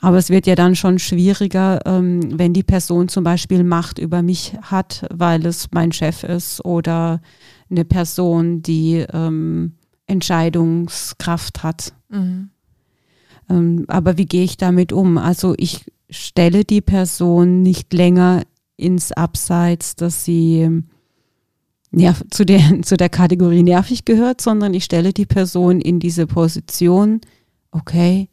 [0.01, 4.21] Aber es wird ja dann schon schwieriger, ähm, wenn die Person zum Beispiel Macht über
[4.21, 7.21] mich hat, weil es mein Chef ist oder
[7.69, 9.73] eine Person, die ähm,
[10.07, 11.93] Entscheidungskraft hat.
[12.09, 12.49] Mhm.
[13.49, 15.17] Ähm, aber wie gehe ich damit um?
[15.17, 18.43] Also ich stelle die Person nicht länger
[18.77, 20.83] ins Abseits, dass sie
[21.91, 26.27] nerv zu, der, zu der Kategorie nervig gehört, sondern ich stelle die Person in diese
[26.27, 27.21] Position,
[27.71, 28.29] okay,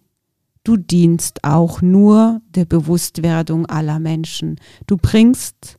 [0.64, 4.56] du dienst auch nur der Bewusstwerdung aller Menschen.
[4.86, 5.78] Du bringst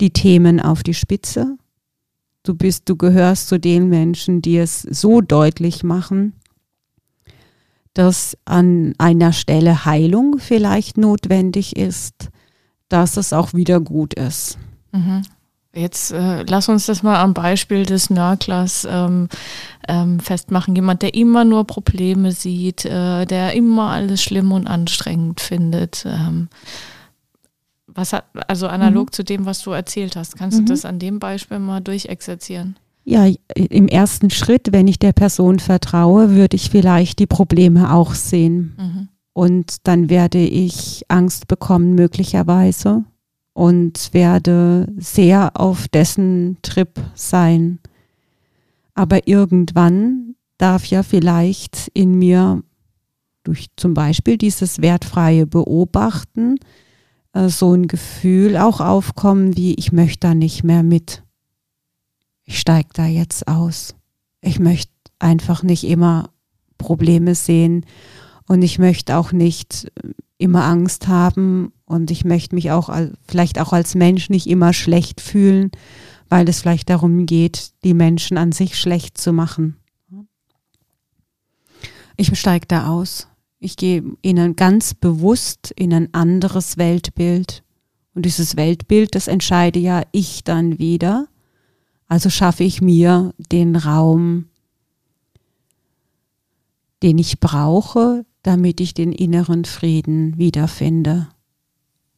[0.00, 1.56] die Themen auf die Spitze.
[2.42, 6.34] Du bist, du gehörst zu den Menschen, die es so deutlich machen,
[7.96, 12.28] dass an einer Stelle Heilung vielleicht notwendig ist,
[12.90, 14.58] dass es auch wieder gut ist.
[14.92, 15.22] Mhm.
[15.72, 19.28] Jetzt äh, lass uns das mal am Beispiel des Nörglers ähm,
[19.88, 20.76] ähm, festmachen.
[20.76, 26.04] Jemand, der immer nur Probleme sieht, äh, der immer alles schlimm und anstrengend findet.
[26.06, 26.48] Ähm,
[27.86, 29.12] was hat, also analog mhm.
[29.12, 30.66] zu dem, was du erzählt hast, kannst mhm.
[30.66, 32.76] du das an dem Beispiel mal durchexerzieren?
[33.08, 38.14] Ja, im ersten Schritt, wenn ich der Person vertraue, würde ich vielleicht die Probleme auch
[38.14, 38.74] sehen.
[38.76, 39.08] Mhm.
[39.32, 43.04] Und dann werde ich Angst bekommen, möglicherweise,
[43.52, 47.78] und werde sehr auf dessen Trip sein.
[48.94, 52.64] Aber irgendwann darf ja vielleicht in mir
[53.44, 56.56] durch zum Beispiel dieses wertfreie Beobachten
[57.34, 61.22] äh, so ein Gefühl auch aufkommen, wie ich möchte da nicht mehr mit
[62.46, 63.94] ich steige da jetzt aus.
[64.40, 66.30] Ich möchte einfach nicht immer
[66.78, 67.84] Probleme sehen
[68.46, 72.90] und ich möchte auch nicht äh, immer Angst haben und ich möchte mich auch
[73.26, 75.70] vielleicht auch als Mensch nicht immer schlecht fühlen,
[76.28, 79.76] weil es vielleicht darum geht, die Menschen an sich schlecht zu machen.
[82.16, 83.28] Ich steige da aus.
[83.58, 87.62] Ich gehe ihnen ganz bewusst in ein anderes Weltbild.
[88.14, 91.28] Und dieses Weltbild, das entscheide ja ich dann wieder.
[92.08, 94.46] Also schaffe ich mir den Raum,
[97.02, 101.28] den ich brauche, damit ich den inneren Frieden wiederfinde.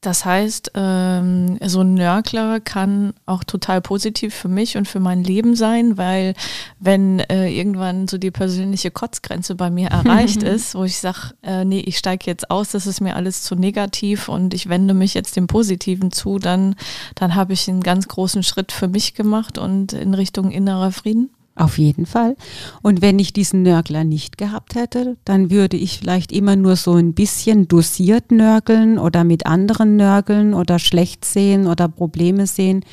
[0.01, 5.25] Das heißt, ähm, so ein Nörgler kann auch total positiv für mich und für mein
[5.25, 6.35] Leben sein, weil
[6.79, 11.65] wenn äh, irgendwann so die persönliche Kotzgrenze bei mir erreicht ist, wo ich sage, äh,
[11.65, 15.15] nee, ich steige jetzt aus, das ist mir alles zu negativ und ich wende mich
[15.15, 16.77] jetzt dem Positiven zu, dann,
[17.17, 21.31] dann habe ich einen ganz großen Schritt für mich gemacht und in Richtung innerer Frieden.
[21.59, 22.37] Auf jeden Fall.
[22.83, 26.95] Und wenn ich diesen Nörgler nicht gehabt hätte, dann würde ich vielleicht immer nur so
[26.95, 32.85] ein bisschen dosiert nörgeln oder mit anderen nörgeln oder schlecht sehen oder Probleme sehen.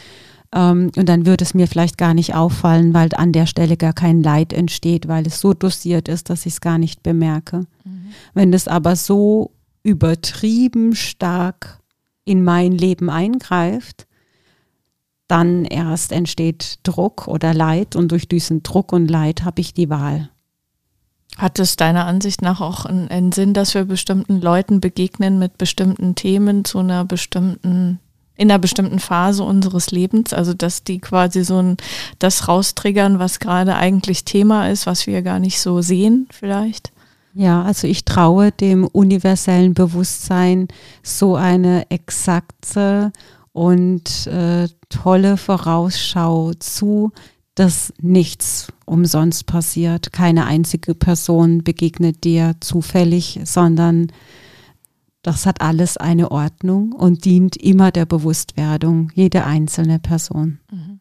[0.51, 3.93] Ähm, und dann würde es mir vielleicht gar nicht auffallen, weil an der Stelle gar
[3.93, 7.67] kein Leid entsteht, weil es so dosiert ist, dass ich es gar nicht bemerke.
[7.84, 8.08] Mhm.
[8.34, 9.51] Wenn es aber so
[9.84, 11.82] übertrieben stark
[12.23, 14.08] in mein Leben eingreift,
[15.27, 19.89] dann erst entsteht Druck oder Leid und durch diesen Druck und Leid habe ich die
[19.89, 20.29] Wahl.
[21.38, 26.15] Hat es deiner Ansicht nach auch einen, Sinn, dass wir bestimmten Leuten begegnen mit bestimmten
[26.15, 27.99] Themen zu einer bestimmten,
[28.38, 30.31] in einer bestimmten Phase unseres Lebens?
[30.31, 31.77] Also, dass die quasi so ein,
[32.19, 36.93] das raustriggern, was gerade eigentlich Thema ist, was wir gar nicht so sehen, vielleicht?
[37.33, 40.69] Ja, also ich traue dem universellen Bewusstsein
[41.03, 43.11] so eine exakte
[43.56, 47.13] und äh, tolle Vorausschau zu,
[47.56, 50.12] dass nichts umsonst passiert.
[50.12, 54.12] Keine einzige Person begegnet dir zufällig, sondern
[55.22, 60.60] das hat alles eine Ordnung und dient immer der Bewusstwerdung, jede einzelne Person.
[60.70, 61.00] Mhm.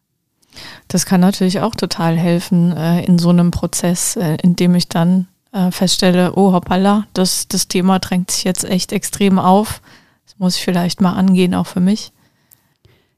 [0.87, 4.87] Das kann natürlich auch total helfen äh, in so einem Prozess, äh, in dem ich
[4.87, 9.81] dann äh, feststelle, oh hoppala, das, das Thema drängt sich jetzt echt extrem auf.
[10.23, 12.13] Das muss ich vielleicht mal angehen, auch für mich.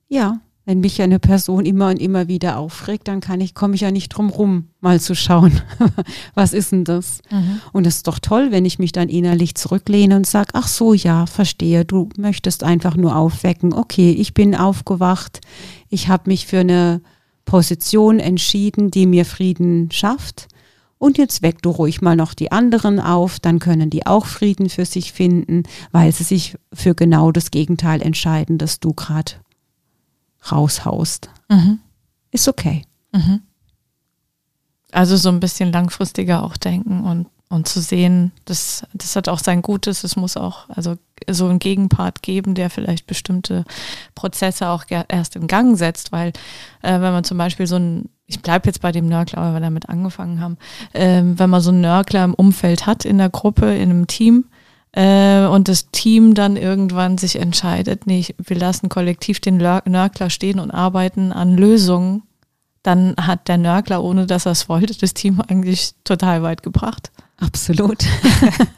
[0.08, 3.82] Ja, wenn mich eine Person immer und immer wieder aufregt, dann kann ich, komme ich
[3.82, 5.62] ja nicht drum rum, mal zu schauen,
[6.34, 7.22] was ist denn das?
[7.32, 7.62] Mhm.
[7.72, 10.94] Und es ist doch toll, wenn ich mich dann innerlich zurücklehne und sage, ach so,
[10.94, 13.72] ja, verstehe, du möchtest einfach nur aufwecken.
[13.72, 15.40] Okay, ich bin aufgewacht,
[15.90, 17.00] ich habe mich für eine
[17.46, 20.50] Position entschieden, die mir Frieden schafft.
[20.98, 24.70] Und jetzt weck du ruhig mal noch die anderen auf, dann können die auch Frieden
[24.70, 29.32] für sich finden, weil sie sich für genau das Gegenteil entscheiden, das du gerade
[30.52, 31.30] raushaust.
[31.50, 31.80] Mhm.
[32.32, 32.84] Ist okay.
[33.12, 33.42] Mhm.
[34.92, 39.40] Also so ein bisschen langfristiger auch denken und, und zu sehen, das, das hat auch
[39.40, 40.04] sein Gutes.
[40.04, 40.96] Es muss auch also
[41.30, 43.66] so einen Gegenpart geben, der vielleicht bestimmte
[44.16, 46.30] Prozesse auch erst in Gang setzt, weil
[46.82, 49.60] äh, wenn man zum Beispiel so ein, ich bleibe jetzt bei dem Nörgler, weil wir
[49.60, 50.58] damit angefangen haben,
[50.94, 54.46] äh, wenn man so einen Nörgler im Umfeld hat, in der Gruppe, in einem Team,
[54.98, 60.60] äh, und das Team dann irgendwann sich entscheidet, nee, wir lassen kollektiv den Nörgler stehen
[60.60, 62.24] und arbeiten an Lösungen,
[62.82, 67.12] dann hat der Nörgler, ohne dass er es wollte, das Team eigentlich total weit gebracht.
[67.40, 68.06] Absolut.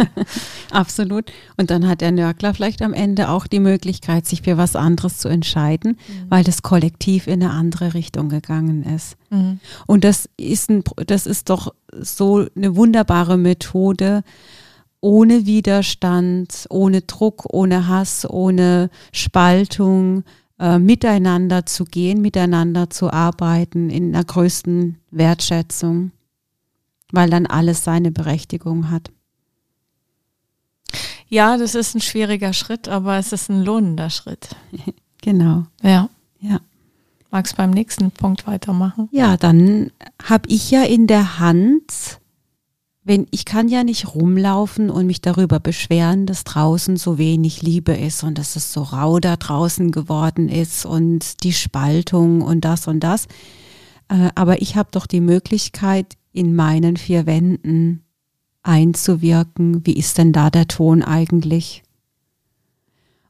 [0.71, 1.31] Absolut.
[1.55, 5.19] Und dann hat der Nörgler vielleicht am Ende auch die Möglichkeit, sich für was anderes
[5.19, 6.25] zu entscheiden, mhm.
[6.27, 9.15] weil das Kollektiv in eine andere Richtung gegangen ist.
[9.29, 9.61] Mhm.
[9.87, 14.23] Und das ist, ein, das ist doch so eine wunderbare Methode,
[15.01, 20.23] ohne Widerstand, ohne Druck, ohne Hass, ohne Spaltung
[20.59, 26.11] äh, miteinander zu gehen, miteinander zu arbeiten in der größten Wertschätzung,
[27.11, 29.11] weil dann alles seine Berechtigung hat.
[31.29, 34.49] Ja, das ist ein schwieriger Schritt, aber es ist ein lohnender Schritt.
[35.21, 35.65] genau.
[35.81, 36.09] Ja.
[36.41, 36.59] Ja.
[37.31, 39.07] Magst beim nächsten Punkt weitermachen?
[39.11, 39.91] Ja, dann
[40.23, 42.18] habe ich ja in der Hand
[43.03, 47.93] wenn ich kann ja nicht rumlaufen und mich darüber beschweren, dass draußen so wenig Liebe
[47.93, 52.87] ist und dass es so rau da draußen geworden ist und die Spaltung und das
[52.87, 53.27] und das.
[54.09, 58.03] Äh, aber ich habe doch die Möglichkeit, in meinen vier Wänden
[58.63, 59.85] einzuwirken.
[59.85, 61.83] Wie ist denn da der Ton eigentlich?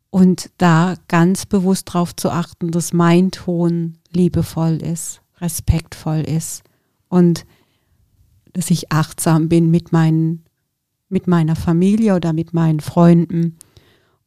[0.10, 6.64] Und da ganz bewusst darauf zu achten, dass mein Ton liebevoll ist, respektvoll ist
[7.08, 7.46] und
[8.54, 10.44] dass ich achtsam bin mit, meinen,
[11.10, 13.58] mit meiner Familie oder mit meinen Freunden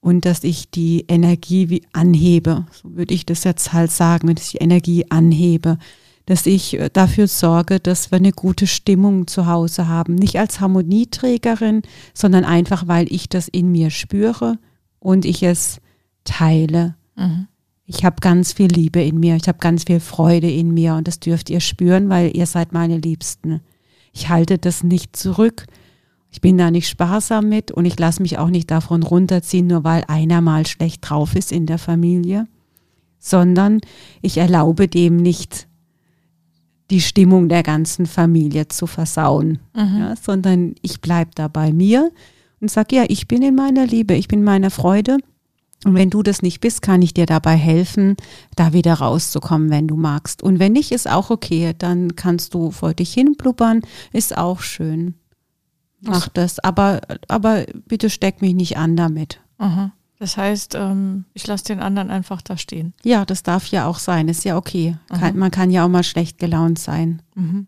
[0.01, 4.47] und dass ich die Energie wie anhebe, so würde ich das jetzt halt sagen, dass
[4.47, 5.79] ich die Energie anhebe,
[6.27, 10.61] dass ich äh, dafür sorge, dass wir eine gute Stimmung zu Hause haben, nicht als
[10.61, 11.83] Harmonieträgerin,
[12.15, 14.59] sondern einfach, weil ich das in mir spüre
[14.99, 15.81] und ich es
[16.25, 16.97] teile.
[17.17, 17.47] Mhm.
[17.87, 21.07] Ich habe ganz viel Liebe in mir, ich habe ganz viel Freude in mir und
[21.07, 23.61] das dürft ihr spüren, weil ihr seid meine Liebsten.
[24.13, 25.67] Ich halte das nicht zurück.
[26.31, 29.85] Ich bin da nicht sparsam mit und ich lasse mich auch nicht davon runterziehen, nur
[29.85, 32.47] weil einer mal schlecht drauf ist in der Familie,
[33.19, 33.81] sondern
[34.23, 35.69] ich erlaube dem nicht,
[36.91, 39.99] die Stimmung der ganzen Familie zu versauen, mhm.
[39.99, 42.11] ja, sondern ich bleibe da bei mir
[42.61, 45.19] und sage, ja, ich bin in meiner Liebe, ich bin in meiner Freude
[45.85, 48.17] Und wenn du das nicht bist, kann ich dir dabei helfen,
[48.55, 50.43] da wieder rauszukommen, wenn du magst.
[50.43, 51.75] Und wenn nicht, ist auch okay.
[51.77, 55.15] Dann kannst du vor dich hin blubbern, ist auch schön.
[56.01, 56.59] Mach das.
[56.61, 59.41] Aber, aber bitte steck mich nicht an damit.
[59.59, 59.93] Aha.
[60.19, 62.95] Das heißt, ähm, ich lasse den anderen einfach da stehen.
[63.03, 64.29] Ja, das darf ja auch sein.
[64.29, 64.97] Ist ja okay.
[65.09, 67.23] Kann, man kann ja auch mal schlecht gelaunt sein.
[67.35, 67.67] Mhm.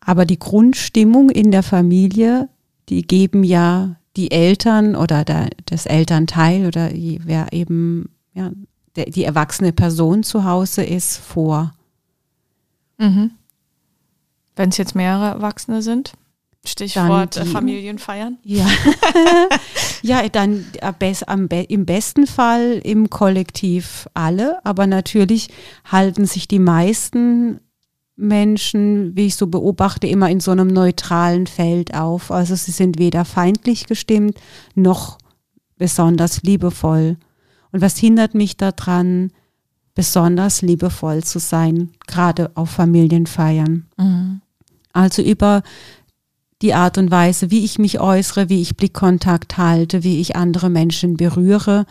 [0.00, 2.48] Aber die Grundstimmung in der Familie,
[2.88, 8.50] die geben ja die Eltern oder der, das Elternteil oder die, wer eben ja,
[8.96, 11.74] der, die erwachsene Person zu Hause ist, vor.
[12.98, 13.32] Mhm.
[14.56, 16.12] Wenn es jetzt mehrere Erwachsene sind?
[16.64, 18.38] Stichwort die, Familienfeiern.
[18.42, 18.66] Ja,
[20.02, 20.64] ja dann
[21.26, 25.48] am, im besten Fall im Kollektiv alle, aber natürlich
[25.84, 27.60] halten sich die meisten
[28.16, 32.30] Menschen, wie ich so beobachte, immer in so einem neutralen Feld auf.
[32.30, 34.40] Also sie sind weder feindlich gestimmt
[34.74, 35.18] noch
[35.76, 37.18] besonders liebevoll.
[37.72, 39.30] Und was hindert mich daran,
[39.94, 43.86] besonders liebevoll zu sein, gerade auf Familienfeiern?
[43.98, 44.40] Mhm.
[44.94, 45.62] Also über
[46.62, 50.70] die Art und Weise, wie ich mich äußere, wie ich Blickkontakt halte, wie ich andere
[50.70, 51.84] Menschen berühre,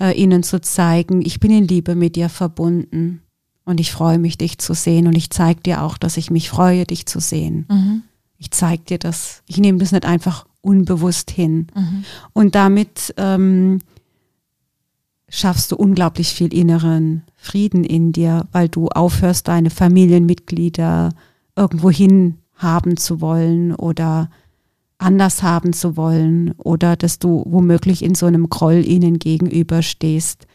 [0.00, 3.20] äh, ihnen zu zeigen, ich bin in Liebe mit dir verbunden
[3.66, 6.48] und ich freue mich, dich zu sehen und ich zeige dir auch, dass ich mich
[6.48, 7.66] freue, dich zu sehen.
[7.68, 8.02] Mhm.
[8.38, 11.66] Ich zeige dir das, ich nehme das nicht einfach unbewusst hin.
[11.74, 12.04] Mhm.
[12.32, 13.80] Und damit ähm,
[15.28, 21.10] schaffst du unglaublich viel inneren Frieden in dir, weil du aufhörst, deine Familienmitglieder
[21.56, 24.30] irgendwohin haben zu wollen oder
[24.98, 30.46] anders haben zu wollen oder dass du womöglich in so einem Groll ihnen gegenüberstehst.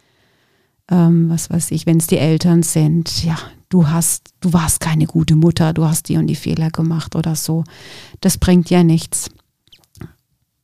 [0.91, 3.37] Ähm, was weiß ich, wenn es die Eltern sind, ja,
[3.69, 7.35] du hast, du warst keine gute Mutter, du hast die und die Fehler gemacht oder
[7.35, 7.63] so.
[8.19, 9.29] Das bringt ja nichts.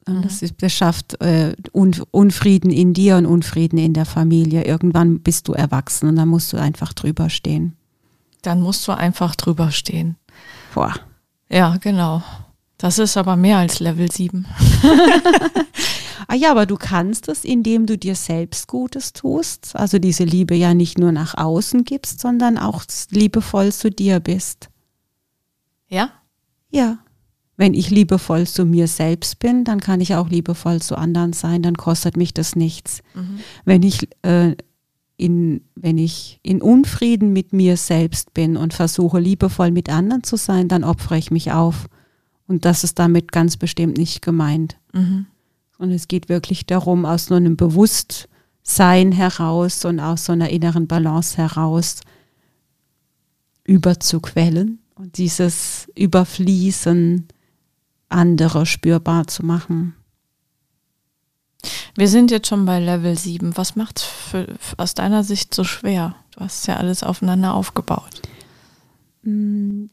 [0.05, 0.21] Mhm.
[0.21, 4.65] Das, ist, das schafft äh, Unfrieden in dir und Unfrieden in der Familie.
[4.65, 7.77] Irgendwann bist du erwachsen und dann musst du einfach drüber stehen.
[8.41, 10.17] Dann musst du einfach drüber stehen.
[10.73, 10.93] Boah.
[11.49, 12.21] Ja, genau.
[12.77, 14.45] Das ist aber mehr als Level 7.
[16.27, 19.75] ah ja, aber du kannst es, indem du dir selbst Gutes tust.
[19.75, 24.69] Also diese Liebe ja nicht nur nach außen gibst, sondern auch liebevoll zu dir bist.
[25.87, 26.11] Ja?
[26.69, 26.99] Ja.
[27.55, 31.63] Wenn ich liebevoll zu mir selbst bin, dann kann ich auch liebevoll zu anderen sein,
[31.63, 33.01] dann kostet mich das nichts.
[33.15, 33.39] Mhm.
[33.65, 34.55] Wenn ich äh,
[35.17, 40.37] in, wenn ich in Unfrieden mit mir selbst bin und versuche liebevoll mit anderen zu
[40.37, 41.87] sein, dann opfere ich mich auf.
[42.47, 44.77] Und das ist damit ganz bestimmt nicht gemeint.
[44.93, 45.25] Mhm.
[45.77, 50.87] Und es geht wirklich darum, aus so einem Bewusstsein heraus und aus so einer inneren
[50.87, 52.01] Balance heraus
[53.63, 57.27] überzuquellen und dieses Überfließen
[58.09, 59.93] andere spürbar zu machen.
[61.95, 63.57] Wir sind jetzt schon bei Level 7.
[63.57, 66.15] Was macht es aus deiner Sicht so schwer?
[66.31, 68.21] Du hast ja alles aufeinander aufgebaut.
[69.23, 69.85] Mm.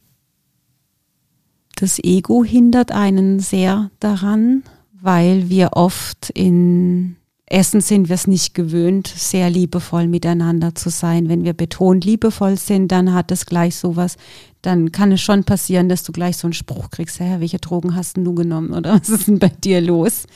[1.76, 4.62] Das Ego hindert einen sehr daran,
[5.04, 11.28] weil wir oft in Essen sind wir es nicht gewöhnt, sehr liebevoll miteinander zu sein.
[11.28, 14.16] Wenn wir betont liebevoll sind, dann hat es gleich sowas,
[14.62, 17.94] dann kann es schon passieren, dass du gleich so einen Spruch kriegst, Herr, welche Drogen
[17.94, 20.26] hast du genommen oder was ist denn bei dir los?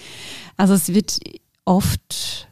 [0.58, 1.18] Also es wird
[1.64, 2.46] oft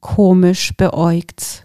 [0.00, 1.64] komisch beäugt,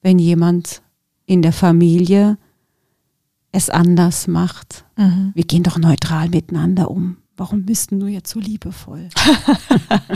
[0.00, 0.80] wenn jemand
[1.26, 2.38] in der Familie
[3.52, 4.83] es anders macht.
[4.96, 5.32] Mhm.
[5.34, 7.18] Wir gehen doch neutral miteinander um.
[7.36, 9.08] Warum bist du jetzt so liebevoll?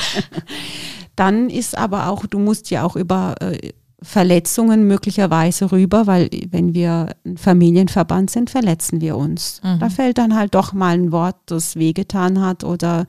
[1.16, 6.74] Dann ist aber auch, du musst ja auch über äh, Verletzungen möglicherweise rüber, weil wenn
[6.74, 9.60] wir ein Familienverband sind, verletzen wir uns.
[9.64, 9.80] Mhm.
[9.80, 13.06] Da fällt dann halt doch mal ein Wort, das wehgetan hat oder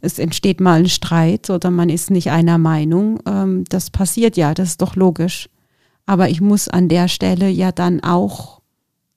[0.00, 3.20] es entsteht mal ein Streit oder man ist nicht einer Meinung.
[3.26, 5.48] Ähm, das passiert ja, das ist doch logisch.
[6.06, 8.57] Aber ich muss an der Stelle ja dann auch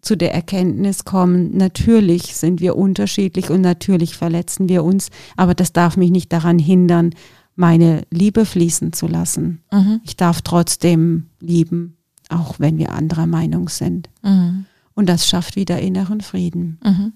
[0.01, 5.73] zu der Erkenntnis kommen, natürlich sind wir unterschiedlich und natürlich verletzen wir uns, aber das
[5.73, 7.11] darf mich nicht daran hindern,
[7.55, 9.61] meine Liebe fließen zu lassen.
[9.71, 10.01] Mhm.
[10.03, 11.97] Ich darf trotzdem lieben,
[12.29, 14.09] auch wenn wir anderer Meinung sind.
[14.23, 14.65] Mhm.
[14.93, 17.13] Und das schafft wieder inneren Frieden Mhm.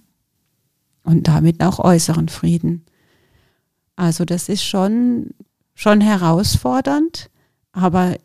[1.03, 2.85] und damit auch äußeren Frieden.
[3.95, 5.31] Also das ist schon,
[5.73, 7.29] schon herausfordernd,
[7.71, 8.15] aber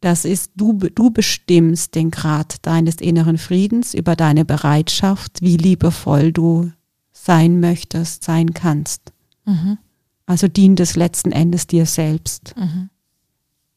[0.00, 6.32] das ist, du, du bestimmst den Grad deines inneren Friedens über deine Bereitschaft, wie liebevoll
[6.32, 6.70] du
[7.12, 9.12] sein möchtest, sein kannst.
[9.44, 9.78] Mhm.
[10.26, 12.54] Also dient es letzten Endes dir selbst.
[12.56, 12.90] Mhm.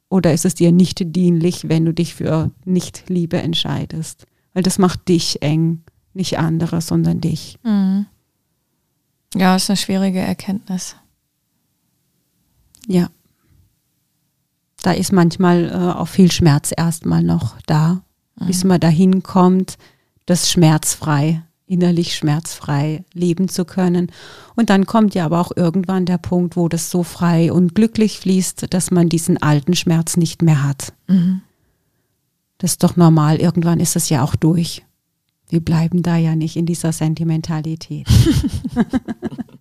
[0.10, 4.28] Oder ist es dir nicht dienlich, wenn du dich für Nicht-Liebe entscheidest?
[4.54, 7.58] Weil das macht dich eng, nicht andere, sondern dich.
[7.64, 8.06] Mhm.
[9.34, 10.98] Ja, ist eine schwierige Erkenntnis.
[12.88, 13.10] Ja.
[14.82, 18.02] Da ist manchmal äh, auch viel Schmerz erstmal noch da,
[18.40, 18.48] mhm.
[18.48, 19.78] bis man dahin kommt,
[20.26, 24.12] das schmerzfrei, innerlich schmerzfrei leben zu können.
[24.56, 28.20] Und dann kommt ja aber auch irgendwann der Punkt, wo das so frei und glücklich
[28.20, 30.94] fließt, dass man diesen alten Schmerz nicht mehr hat.
[31.08, 31.42] Mhm.
[32.58, 33.38] Das ist doch normal.
[33.38, 34.84] Irgendwann ist es ja auch durch.
[35.50, 38.08] Wir bleiben da ja nicht in dieser Sentimentalität.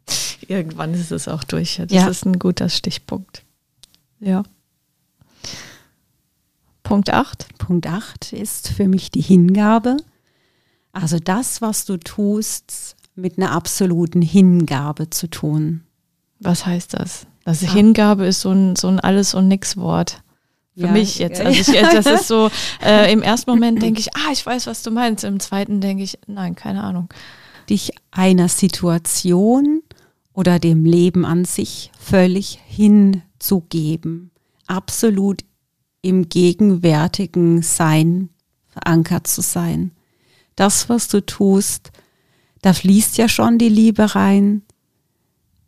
[0.48, 1.76] Irgendwann ist es auch durch.
[1.76, 2.08] Das Ja.
[2.08, 3.44] ist ein guter Stichpunkt.
[4.18, 4.42] Ja.
[6.90, 7.46] Punkt 8.
[7.58, 9.96] Punkt 8 ist für mich die Hingabe.
[10.92, 15.82] Also das, was du tust, mit einer absoluten Hingabe zu tun.
[16.40, 17.26] Was heißt das?
[17.44, 17.72] Also Ah.
[17.72, 20.22] Hingabe ist so ein, so ein Alles- und Nix-Wort.
[20.74, 21.38] Für Ja, mich jetzt.
[21.38, 21.46] ja.
[21.46, 22.50] Also ich, das ist so,
[22.84, 25.22] äh, im ersten Moment denke ich, ah, ich weiß, was du meinst.
[25.24, 27.08] Im zweiten denke ich, nein, keine Ahnung.
[27.68, 29.82] Dich einer Situation
[30.32, 34.30] oder dem Leben an sich völlig hinzugeben.
[34.66, 35.42] Absolut
[36.02, 38.30] im gegenwärtigen Sein
[38.68, 39.92] verankert zu sein.
[40.56, 41.92] Das, was du tust,
[42.62, 44.62] da fließt ja schon die Liebe rein,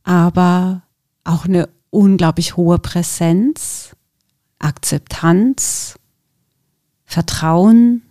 [0.05, 0.83] aber
[1.25, 3.97] auch eine unglaublich hohe Präsenz,
[4.59, 5.99] Akzeptanz,
[7.05, 8.03] Vertrauen,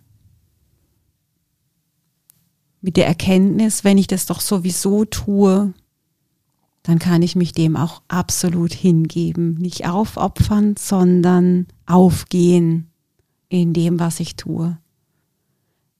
[2.82, 5.72] mit der Erkenntnis, wenn ich das doch sowieso tue,
[6.82, 9.54] dann kann ich mich dem auch absolut hingeben.
[9.54, 12.90] Nicht aufopfern, sondern aufgehen
[13.48, 14.78] in dem, was ich tue.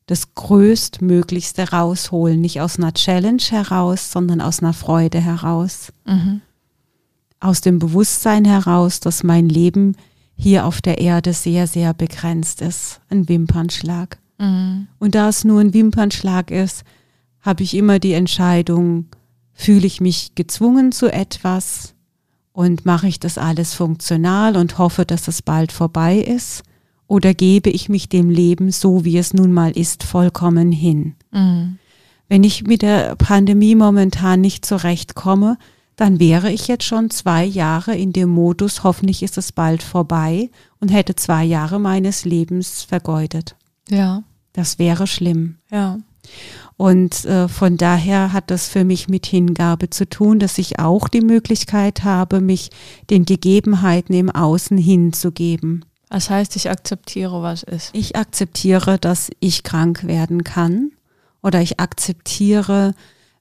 [0.07, 5.93] Das Größtmöglichste rausholen, nicht aus einer Challenge heraus, sondern aus einer Freude heraus.
[7.39, 9.97] Aus dem Bewusstsein heraus, dass mein Leben
[10.35, 13.01] hier auf der Erde sehr, sehr begrenzt ist.
[13.09, 14.18] Ein Wimpernschlag.
[14.99, 16.83] Und da es nur ein Wimpernschlag ist,
[17.41, 19.07] habe ich immer die Entscheidung,
[19.55, 21.94] fühle ich mich gezwungen zu etwas
[22.53, 26.62] und mache ich das alles funktional und hoffe, dass es bald vorbei ist,
[27.07, 31.14] oder gebe ich mich dem Leben so, wie es nun mal ist, vollkommen hin.
[32.28, 35.59] Wenn ich mit der Pandemie momentan nicht zurechtkomme,
[35.96, 40.50] dann wäre ich jetzt schon zwei Jahre in dem Modus, hoffentlich ist es bald vorbei
[40.80, 43.57] und hätte zwei Jahre meines Lebens vergeudet.
[43.90, 44.22] Ja,
[44.55, 45.57] Das wäre schlimm.
[45.70, 45.98] ja.
[46.77, 51.09] Und äh, von daher hat das für mich mit Hingabe zu tun, dass ich auch
[51.09, 52.70] die Möglichkeit habe, mich
[53.11, 55.85] den Gegebenheiten im Außen hinzugeben.
[56.09, 57.91] Das heißt, ich akzeptiere, was ist.
[57.95, 60.91] Ich akzeptiere, dass ich krank werden kann
[61.43, 62.95] oder ich akzeptiere,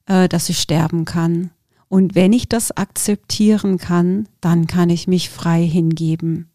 [0.06, 1.50] äh, dass ich sterben kann.
[1.88, 6.51] Und wenn ich das akzeptieren kann, dann kann ich mich frei hingeben.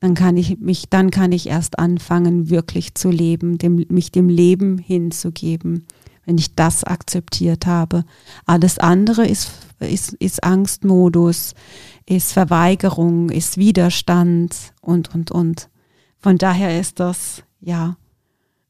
[0.00, 4.30] Dann kann ich mich, dann kann ich erst anfangen, wirklich zu leben, dem, mich dem
[4.30, 5.86] Leben hinzugeben,
[6.24, 8.04] wenn ich das akzeptiert habe.
[8.46, 11.54] Alles andere ist, ist, ist Angstmodus,
[12.06, 15.68] ist Verweigerung, ist Widerstand und, und, und.
[16.18, 17.96] Von daher ist das, ja,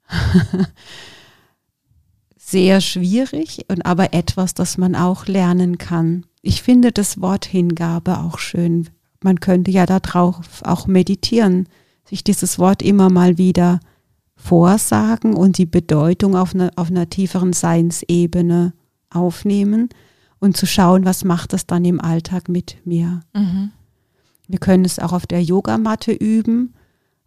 [2.36, 6.26] sehr schwierig und aber etwas, das man auch lernen kann.
[6.42, 8.88] Ich finde das Wort Hingabe auch schön.
[9.22, 11.68] Man könnte ja darauf auch meditieren,
[12.04, 13.80] sich dieses Wort immer mal wieder
[14.36, 18.72] vorsagen und die Bedeutung auf einer, auf einer tieferen Seinsebene
[19.10, 19.90] aufnehmen
[20.38, 23.20] und zu schauen, was macht das dann im Alltag mit mir.
[24.48, 26.74] Wir können es auch auf der Yogamatte üben.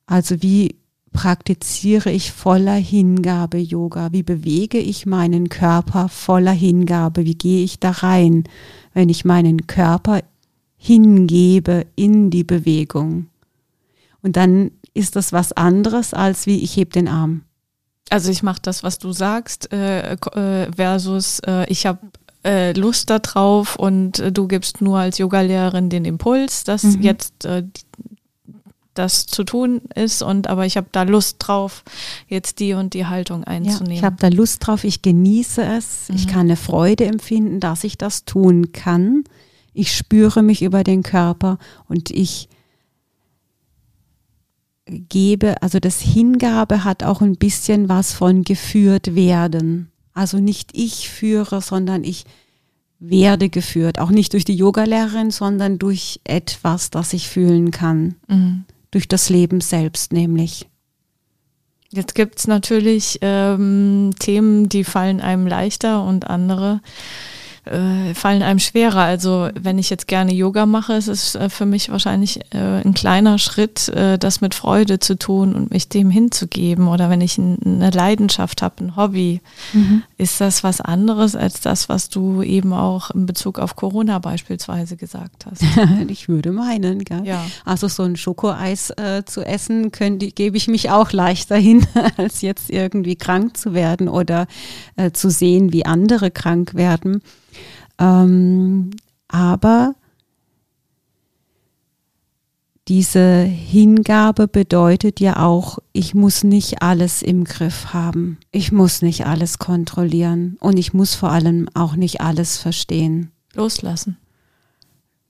[0.08, 0.76] Also wie
[1.14, 4.12] praktiziere ich voller Hingabe Yoga?
[4.12, 7.24] Wie bewege ich meinen Körper voller Hingabe?
[7.24, 8.46] Wie gehe ich da rein,
[8.94, 10.22] wenn ich meinen Körper
[10.84, 13.28] hingebe in die Bewegung?
[14.22, 17.42] Und dann ist das was anderes, als wie ich heb den Arm.
[18.10, 22.00] Also ich mache das, was du sagst, äh, äh, versus äh, ich habe
[22.46, 27.02] äh, Lust darauf und äh, du gibst nur als Yogalehrerin den Impuls, dass Mhm.
[27.02, 27.48] jetzt
[28.94, 31.84] das zu tun ist und aber ich habe da Lust drauf,
[32.28, 33.98] jetzt die und die Haltung Ja, einzunehmen.
[33.98, 36.30] ich habe da Lust drauf, ich genieße es, ich Mhm.
[36.30, 39.24] kann eine Freude empfinden, dass ich das tun kann.
[39.74, 41.58] Ich spüre mich über den Körper
[41.88, 42.50] und ich
[44.86, 49.90] gebe, also das Hingabe hat auch ein bisschen was von geführt werden.
[50.14, 52.26] Also nicht ich führe, sondern ich
[53.00, 54.00] werde geführt.
[54.00, 58.16] Auch nicht durch die Yogalehrerin, sondern durch etwas, das ich fühlen kann.
[58.28, 58.66] Mhm.
[58.92, 60.68] Durch das Leben selbst nämlich.
[61.90, 66.82] Jetzt gibt's natürlich ähm, Themen, die fallen einem leichter und andere
[67.66, 69.02] äh, fallen einem schwerer.
[69.02, 72.94] Also wenn ich jetzt gerne Yoga mache, ist es äh, für mich wahrscheinlich äh, ein
[72.94, 76.88] kleiner Schritt, äh, das mit Freude zu tun und mich dem hinzugeben.
[76.88, 79.42] Oder wenn ich ein, eine Leidenschaft habe, ein Hobby,
[79.72, 80.04] mhm.
[80.18, 84.98] ist das was anderes als das, was du eben auch in Bezug auf Corona beispielsweise
[84.98, 85.64] gesagt hast.
[86.08, 87.22] ich würde meinen, gell?
[87.24, 87.46] Ja.
[87.64, 91.86] Also so ein Schokoeis äh, zu essen, gebe ich mich auch leichter hin,
[92.18, 94.48] als jetzt irgendwie krank zu werden oder
[94.98, 97.22] äh, zu sehen, wie andere krank werden.
[98.00, 98.92] Ähm,
[99.28, 99.96] aber
[102.90, 108.38] diese Hingabe bedeutet ja auch, ich muss nicht alles im Griff haben.
[108.52, 113.32] Ich muss nicht alles kontrollieren und ich muss vor allem auch nicht alles verstehen.
[113.54, 114.18] Loslassen.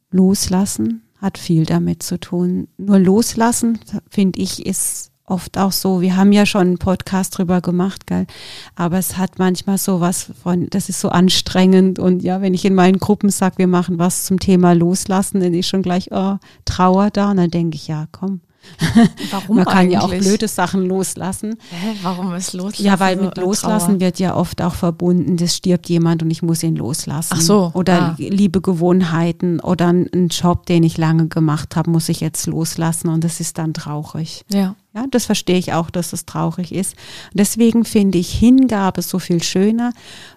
[0.10, 2.68] Loslassen hat viel damit zu tun.
[2.78, 7.60] Nur loslassen, finde ich, ist oft auch so, wir haben ja schon einen Podcast drüber
[7.60, 8.28] gemacht, gell?
[8.76, 11.98] aber es hat manchmal so was von, das ist so anstrengend.
[12.00, 15.54] Und ja, wenn ich in meinen Gruppen sage, wir machen was zum Thema Loslassen, dann
[15.54, 17.32] ist schon gleich oh, Trauer da.
[17.32, 18.42] Und dann denke ich, ja, komm,
[19.32, 19.94] Warum Man kann eigentlich?
[19.94, 21.58] ja auch blöde Sachen loslassen.
[21.70, 22.86] Hä, warum ist Loslassen?
[22.86, 24.00] Ja, weil mit Loslassen Trauer?
[24.00, 27.36] wird ja oft auch verbunden, das stirbt jemand und ich muss ihn loslassen.
[27.38, 27.72] Ach so.
[27.74, 28.16] Oder ah.
[28.18, 33.24] liebe Gewohnheiten oder einen Job, den ich lange gemacht habe, muss ich jetzt loslassen und
[33.24, 34.44] das ist dann traurig.
[34.52, 34.76] Ja.
[34.96, 36.96] Ja, das verstehe ich auch, dass es traurig ist.
[37.34, 39.92] Deswegen finde ich Hingabe so viel schöner,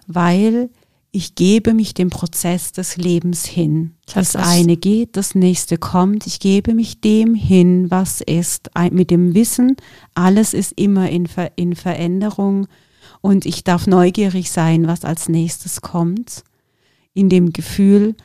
[0.07, 0.69] weil
[1.11, 3.95] ich gebe mich dem Prozess des Lebens hin.
[4.13, 6.27] Das, das eine geht, das nächste kommt.
[6.27, 9.75] Ich gebe mich dem hin, was ist, mit dem Wissen,
[10.13, 12.67] alles ist immer in, Ver in Veränderung
[13.21, 16.43] und ich darf neugierig sein, was als nächstes kommt.
[17.13, 18.15] In dem Gefühl,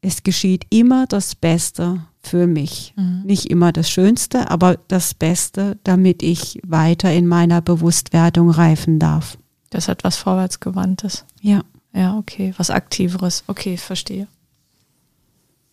[0.00, 2.94] es geschieht immer das Beste für mich.
[2.96, 3.22] Mhm.
[3.24, 9.36] Nicht immer das Schönste, aber das Beste, damit ich weiter in meiner Bewusstwerdung reifen darf.
[9.70, 11.24] Das hat was Vorwärtsgewandtes.
[11.40, 11.62] Ja.
[11.92, 12.54] Ja, okay.
[12.56, 13.44] Was Aktiveres.
[13.46, 14.28] Okay, verstehe.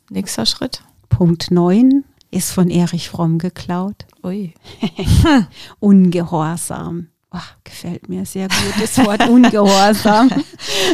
[0.10, 0.84] Nächster Schritt.
[1.10, 4.06] Punkt 9 ist von Erich Fromm geklaut.
[4.24, 4.54] Ui.
[5.80, 7.08] Ungehorsam.
[7.32, 10.30] Oh, gefällt mir sehr gut das Wort Ungehorsam.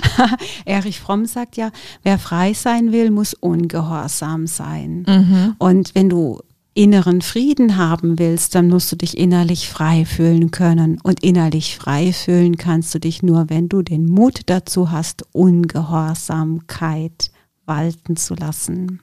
[0.65, 1.71] Erich Fromm sagt ja,
[2.01, 5.05] wer frei sein will, muss ungehorsam sein.
[5.07, 5.55] Mhm.
[5.59, 6.41] Und wenn du
[6.73, 10.99] inneren Frieden haben willst, dann musst du dich innerlich frei fühlen können.
[11.01, 17.31] Und innerlich frei fühlen kannst du dich nur, wenn du den Mut dazu hast, Ungehorsamkeit
[17.65, 19.01] walten zu lassen.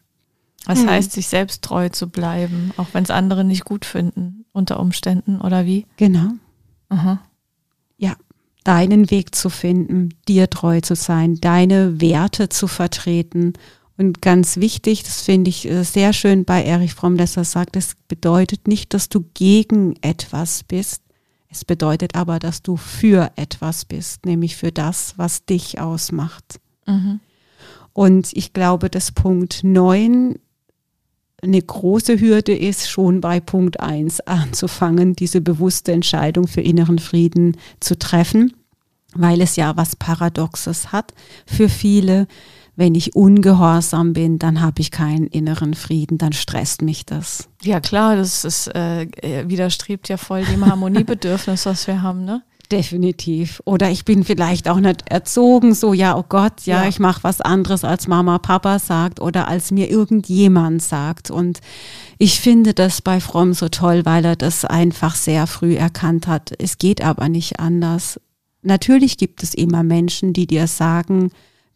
[0.67, 0.91] Was hm.
[0.91, 5.41] heißt, sich selbst treu zu bleiben, auch wenn es andere nicht gut finden, unter Umständen,
[5.41, 5.87] oder wie?
[5.97, 6.33] Genau.
[6.91, 7.21] Aha.
[7.97, 8.15] Ja,
[8.65, 13.55] deinen Weg zu finden, dir treu zu sein, deine Werte zu vertreten
[14.01, 17.77] und ganz wichtig, das finde ich äh, sehr schön bei Erich Fromm, dass er sagt,
[17.77, 21.03] es bedeutet nicht, dass du gegen etwas bist.
[21.51, 26.61] Es bedeutet aber, dass du für etwas bist, nämlich für das, was dich ausmacht.
[26.87, 27.21] Mhm.
[27.93, 30.37] Und ich glaube, dass Punkt 9
[31.43, 37.59] eine große Hürde ist, schon bei Punkt 1 anzufangen, diese bewusste Entscheidung für inneren Frieden
[37.81, 38.55] zu treffen,
[39.13, 41.13] weil es ja was Paradoxes hat
[41.45, 42.29] für viele
[42.81, 47.51] wenn ich ungehorsam bin, dann habe ich keinen inneren Frieden, dann stresst mich das.
[47.63, 49.07] Ja klar, das ist, äh,
[49.47, 52.43] widerstrebt ja voll dem Harmoniebedürfnis, was wir haben, ne?
[52.73, 53.61] Definitiv.
[53.67, 56.89] Oder ich bin vielleicht auch nicht erzogen, so ja, oh Gott, ja, ja.
[56.89, 61.31] ich mache was anderes, als Mama, Papa sagt oder als mir irgendjemand sagt.
[61.31, 61.61] Und
[62.17, 66.55] ich finde das bei Fromm so toll, weil er das einfach sehr früh erkannt hat.
[66.59, 68.19] Es geht aber nicht anders.
[68.63, 71.31] Natürlich gibt es immer Menschen, die dir sagen,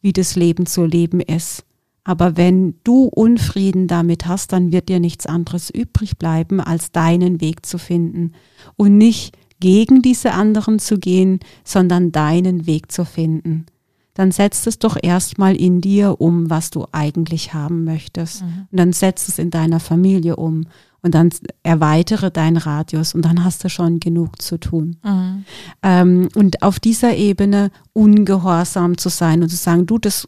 [0.05, 1.64] wie das Leben zu leben ist.
[2.05, 7.40] Aber wenn du Unfrieden damit hast, dann wird dir nichts anderes übrig bleiben, als deinen
[7.40, 8.32] Weg zu finden
[8.76, 13.64] und nicht gegen diese anderen zu gehen, sondern deinen Weg zu finden.
[14.12, 18.42] Dann setzt es doch erstmal in dir um, was du eigentlich haben möchtest.
[18.42, 18.68] Mhm.
[18.70, 20.66] Und dann setzt es in deiner Familie um
[21.05, 21.28] und dann
[21.62, 24.96] erweitere deinen Radius und dann hast du schon genug zu tun.
[25.05, 25.44] Mhm.
[25.82, 30.26] Ähm, und auf dieser Ebene ungehorsam zu sein und zu sagen, du, das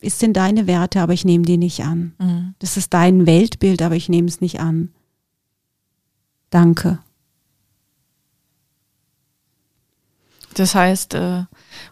[0.00, 2.12] ist in deine Werte, aber ich nehme die nicht an.
[2.18, 2.54] Mhm.
[2.58, 4.90] Das ist dein Weltbild, aber ich nehme es nicht an.
[6.50, 6.98] Danke.
[10.56, 11.44] Das heißt, äh,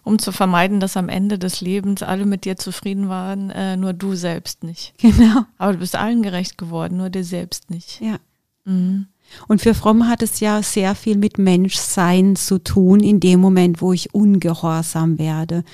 [0.05, 3.93] um zu vermeiden, dass am Ende des Lebens alle mit dir zufrieden waren, äh, nur
[3.93, 4.95] du selbst nicht.
[5.05, 5.45] Genau.
[5.59, 8.01] Aber du bist allen gerecht geworden, nur dir selbst nicht.
[8.01, 8.17] Ja.
[8.65, 9.07] Mhm.
[9.49, 13.83] Und für Fromm hat es ja sehr viel mit Menschsein zu tun, in dem Moment,
[13.83, 15.65] wo ich ungehorsam werde.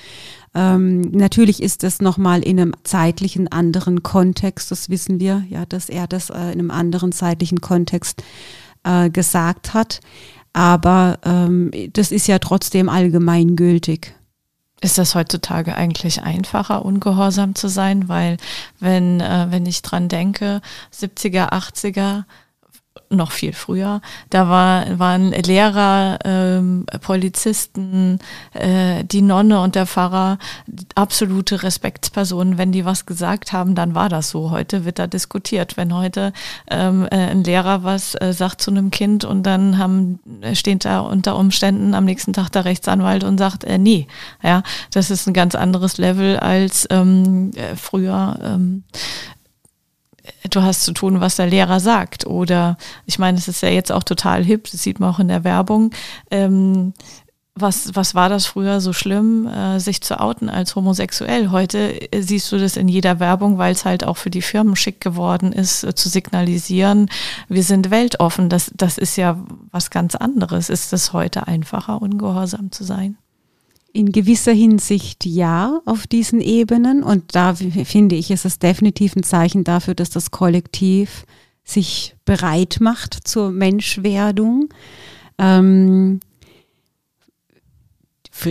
[0.54, 5.88] Ähm, natürlich ist das nochmal in einem zeitlichen anderen Kontext, das wissen wir, ja, dass
[5.88, 8.24] er das äh, in einem anderen zeitlichen Kontext
[8.82, 10.00] äh, gesagt hat.
[10.52, 14.14] Aber ähm, das ist ja trotzdem allgemeingültig.
[14.80, 18.08] Ist das heutzutage eigentlich einfacher, ungehorsam zu sein?
[18.08, 18.38] Weil
[18.78, 22.24] wenn, äh, wenn ich dran denke, 70er, 80er,
[23.10, 24.00] noch viel früher.
[24.30, 28.20] Da war, waren Lehrer, ähm, Polizisten,
[28.54, 30.38] äh, die Nonne und der Pfarrer
[30.94, 32.56] absolute Respektspersonen.
[32.56, 34.52] Wenn die was gesagt haben, dann war das so.
[34.52, 35.76] Heute wird da diskutiert.
[35.76, 36.32] Wenn heute
[36.70, 40.20] ähm, äh, ein Lehrer was äh, sagt zu einem Kind und dann haben,
[40.54, 44.06] steht da unter Umständen am nächsten Tag der Rechtsanwalt und sagt, äh, nee.
[44.42, 48.38] Ja, das ist ein ganz anderes Level als ähm, äh, früher.
[48.42, 48.84] Ähm,
[50.48, 52.26] du hast zu tun, was der Lehrer sagt.
[52.26, 52.76] Oder
[53.06, 55.44] ich meine, es ist ja jetzt auch total hip, das sieht man auch in der
[55.44, 55.92] Werbung.
[56.30, 56.92] Ähm,
[57.54, 61.50] was, was war das früher so schlimm, äh, sich zu outen als homosexuell?
[61.50, 64.76] Heute äh, siehst du das in jeder Werbung, weil es halt auch für die Firmen
[64.76, 67.10] schick geworden ist, äh, zu signalisieren,
[67.48, 68.48] wir sind weltoffen.
[68.48, 69.36] Das, das ist ja
[69.70, 70.70] was ganz anderes.
[70.70, 73.18] Ist es heute einfacher, ungehorsam zu sein?
[73.92, 77.02] In gewisser Hinsicht ja auf diesen Ebenen.
[77.02, 81.24] Und da finde ich, ist es definitiv ein Zeichen dafür, dass das Kollektiv
[81.64, 84.68] sich bereit macht zur Menschwerdung.
[85.38, 86.20] Ähm,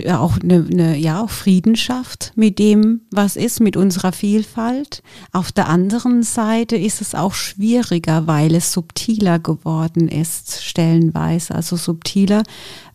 [0.08, 5.02] auch eine, eine, ja, auch Frieden schafft mit dem, was ist, mit unserer Vielfalt.
[5.32, 11.54] Auf der anderen Seite ist es auch schwieriger, weil es subtiler geworden ist, stellenweise.
[11.54, 12.42] Also subtiler.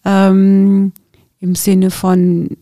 [0.05, 0.93] Ähm,
[1.45, 2.57] im Sinne von,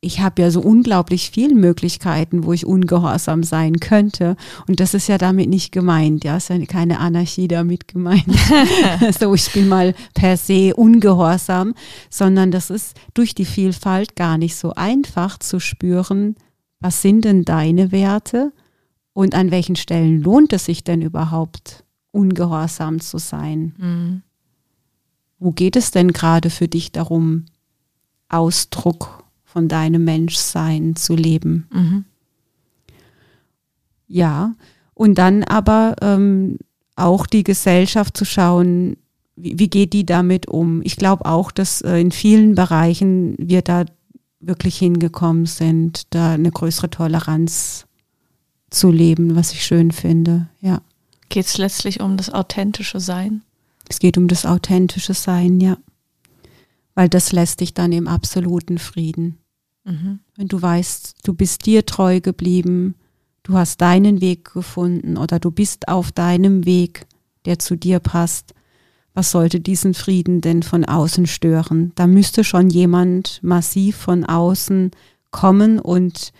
[0.00, 4.36] ich habe ja so unglaublich viele Möglichkeiten, wo ich ungehorsam sein könnte.
[4.68, 6.24] Und das ist ja damit nicht gemeint.
[6.24, 8.26] Ja, ist ja keine Anarchie damit gemeint.
[9.18, 11.74] so, ich bin mal per se ungehorsam,
[12.10, 16.36] sondern das ist durch die Vielfalt gar nicht so einfach zu spüren,
[16.80, 18.52] was sind denn deine Werte
[19.14, 23.74] und an welchen Stellen lohnt es sich denn überhaupt, ungehorsam zu sein?
[23.78, 24.22] Mhm.
[25.38, 27.46] Wo geht es denn gerade für dich darum,
[28.34, 31.68] Ausdruck von deinem Menschsein zu leben.
[31.72, 32.04] Mhm.
[34.08, 34.54] Ja,
[34.94, 36.58] und dann aber ähm,
[36.96, 38.96] auch die Gesellschaft zu schauen,
[39.36, 40.82] wie, wie geht die damit um.
[40.82, 43.84] Ich glaube auch, dass äh, in vielen Bereichen wir da
[44.40, 47.86] wirklich hingekommen sind, da eine größere Toleranz
[48.70, 50.48] zu leben, was ich schön finde.
[50.60, 50.82] Ja.
[51.28, 53.42] Geht es letztlich um das authentische Sein?
[53.88, 55.76] Es geht um das authentische Sein, ja
[56.94, 59.38] weil das lässt dich dann im absoluten Frieden.
[59.84, 60.20] Mhm.
[60.36, 62.94] Wenn du weißt, du bist dir treu geblieben,
[63.42, 67.06] du hast deinen Weg gefunden oder du bist auf deinem Weg,
[67.44, 68.54] der zu dir passt,
[69.12, 71.92] was sollte diesen Frieden denn von außen stören?
[71.94, 74.90] Da müsste schon jemand massiv von außen
[75.30, 76.32] kommen und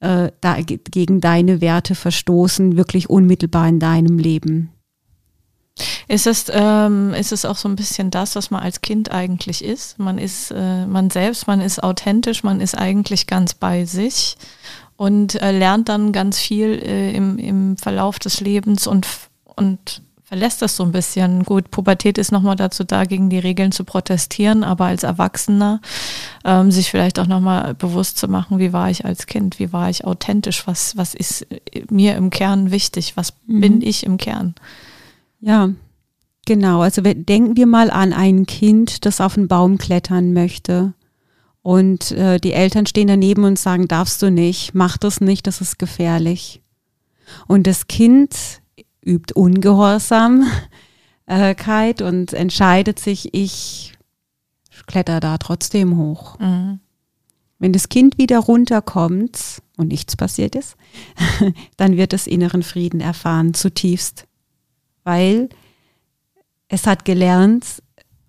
[0.00, 4.70] äh, da, gegen deine Werte verstoßen, wirklich unmittelbar in deinem Leben.
[6.08, 9.62] Ist es, ähm, ist es auch so ein bisschen das, was man als Kind eigentlich
[9.62, 9.98] ist?
[9.98, 14.36] Man ist äh, man selbst, man ist authentisch, man ist eigentlich ganz bei sich
[14.96, 19.06] und äh, lernt dann ganz viel äh, im, im Verlauf des Lebens und,
[19.44, 21.44] und verlässt das so ein bisschen.
[21.44, 25.80] Gut, Pubertät ist nochmal dazu da, gegen die Regeln zu protestieren, aber als Erwachsener
[26.44, 29.90] ähm, sich vielleicht auch nochmal bewusst zu machen, wie war ich als Kind, wie war
[29.90, 31.46] ich authentisch, was, was ist
[31.90, 33.60] mir im Kern wichtig, was mhm.
[33.60, 34.54] bin ich im Kern.
[35.46, 35.70] Ja,
[36.44, 36.80] genau.
[36.80, 40.92] Also denken wir mal an ein Kind, das auf einen Baum klettern möchte.
[41.62, 45.60] Und äh, die Eltern stehen daneben und sagen, darfst du nicht, mach das nicht, das
[45.60, 46.62] ist gefährlich.
[47.46, 48.60] Und das Kind
[49.04, 50.50] übt Ungehorsamkeit
[52.02, 53.94] und entscheidet sich, ich
[54.86, 56.40] kletter da trotzdem hoch.
[56.40, 56.80] Mhm.
[57.60, 60.76] Wenn das Kind wieder runterkommt und nichts passiert ist,
[61.76, 64.26] dann wird es inneren Frieden erfahren, zutiefst
[65.06, 65.48] weil
[66.68, 67.82] es hat gelernt,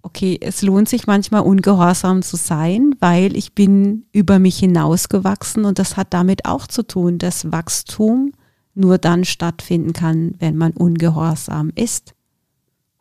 [0.03, 5.79] okay, es lohnt sich manchmal ungehorsam zu sein, weil ich bin über mich hinausgewachsen und
[5.79, 8.31] das hat damit auch zu tun, dass Wachstum
[8.75, 12.13] nur dann stattfinden kann, wenn man ungehorsam ist.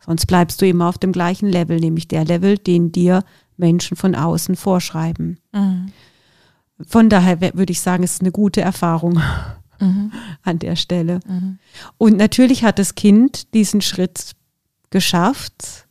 [0.03, 3.23] Sonst bleibst du immer auf dem gleichen Level, nämlich der Level, den dir
[3.57, 5.37] Menschen von außen vorschreiben.
[5.53, 5.91] Mhm.
[6.87, 9.21] Von daher würde ich sagen, es ist eine gute Erfahrung
[9.79, 10.11] mhm.
[10.43, 11.19] an der Stelle.
[11.27, 11.59] Mhm.
[11.97, 14.33] Und natürlich hat das Kind diesen Schritt
[14.89, 15.87] geschafft,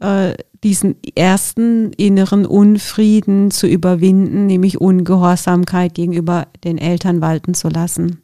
[0.00, 0.34] äh,
[0.64, 8.22] diesen ersten inneren Unfrieden zu überwinden, nämlich Ungehorsamkeit gegenüber den Eltern walten zu lassen.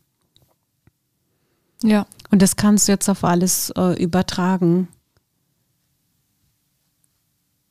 [1.82, 2.06] Ja.
[2.30, 4.88] Und das kannst du jetzt auf alles äh, übertragen.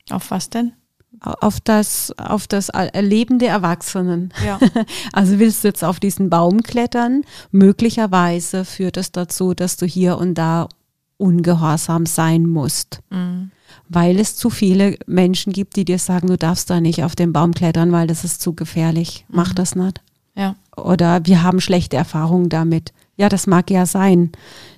[0.09, 0.73] Auf was denn?
[1.23, 4.33] Auf das, auf das Erleben der Erwachsenen.
[4.45, 4.59] Ja.
[5.13, 7.23] Also willst du jetzt auf diesen Baum klettern?
[7.51, 10.67] Möglicherweise führt es dazu, dass du hier und da
[11.17, 13.01] ungehorsam sein musst.
[13.09, 13.51] Mhm.
[13.89, 17.33] weil es zu viele Menschen gibt, die dir sagen, du darfst da nicht auf den
[17.33, 19.25] Baum klettern, weil das ist zu gefährlich.
[19.29, 19.55] Mach mhm.
[19.55, 20.01] das nicht.
[20.35, 20.55] Ja.
[20.75, 22.93] Oder wir haben schlechte Erfahrungen damit.
[23.15, 24.31] Ja, das mag ja sein,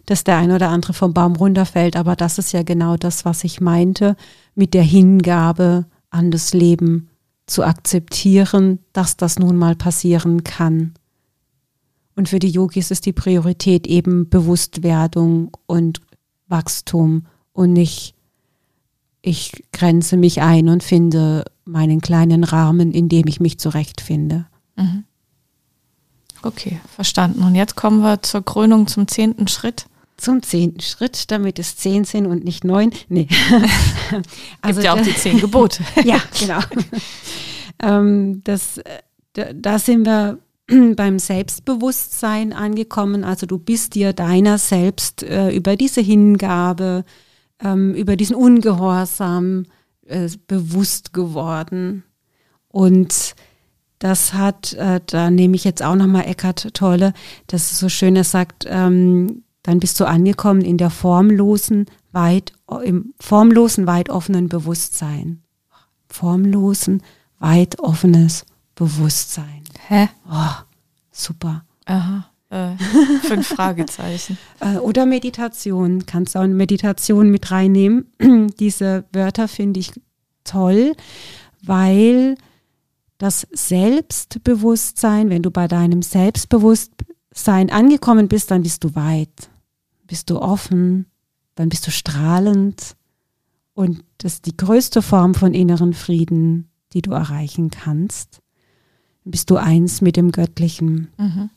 [0.06, 3.44] dass der ein oder andere vom Baum runterfällt, aber das ist ja genau das, was
[3.44, 4.18] ich meinte,
[4.56, 5.86] mit der Hingabe
[6.16, 7.10] an das Leben
[7.46, 10.94] zu akzeptieren, dass das nun mal passieren kann.
[12.16, 16.02] Und für die Yogis ist die Priorität eben Bewusstwerdung und
[16.48, 18.16] Wachstum und nicht,
[19.22, 24.46] ich grenze mich ein und finde meinen kleinen Rahmen, in dem ich mich zurechtfinde.
[24.78, 25.04] Mhm.
[26.44, 27.44] Okay, verstanden.
[27.44, 29.88] Und jetzt kommen wir zur Krönung zum zehnten Schritt.
[30.18, 32.92] Zum zehnten Schritt, damit es zehn sind und nicht neun.
[33.10, 33.28] Nee.
[34.62, 35.84] also Gibt ja auch die zehn Gebote.
[36.04, 36.60] ja, genau.
[37.82, 38.80] ähm, das,
[39.34, 40.40] da, da sind wir
[40.96, 43.24] beim Selbstbewusstsein angekommen.
[43.24, 47.04] Also du bist dir deiner selbst äh, über diese Hingabe,
[47.60, 49.66] ähm, über diesen Ungehorsam
[50.06, 52.04] äh, bewusst geworden.
[52.70, 53.36] Und
[54.00, 57.14] das hat, äh, da nehme ich jetzt auch nochmal Eckhart Tolle,
[57.48, 62.54] das ist so schön, er sagt, ähm, dann bist du angekommen in der formlosen, weit,
[62.84, 65.42] im formlosen, weit offenen Bewusstsein.
[66.08, 67.02] Formlosen,
[67.40, 68.46] weit offenes
[68.76, 69.64] Bewusstsein.
[69.88, 70.10] Hä?
[70.32, 70.64] Oh,
[71.12, 71.66] super.
[71.86, 72.30] Aha.
[72.52, 72.78] Äh,
[73.24, 74.38] fünf Fragezeichen.
[74.60, 76.06] Äh, oder Meditation.
[76.06, 78.06] Kannst du auch eine Meditation mit reinnehmen.
[78.60, 79.92] Diese Wörter finde ich
[80.44, 80.94] toll,
[81.64, 82.36] weil
[83.18, 89.50] das Selbstbewusstsein, wenn du bei deinem Selbstbewusstsein angekommen bist, dann bist du weit,
[90.08, 91.08] bist du offen,
[91.56, 92.96] dann bist du strahlend.
[93.74, 98.42] Und das ist die größte Form von inneren Frieden, die du erreichen kannst.
[99.24, 101.10] Dann bist du eins mit dem Göttlichen.
[101.18, 101.50] Mhm.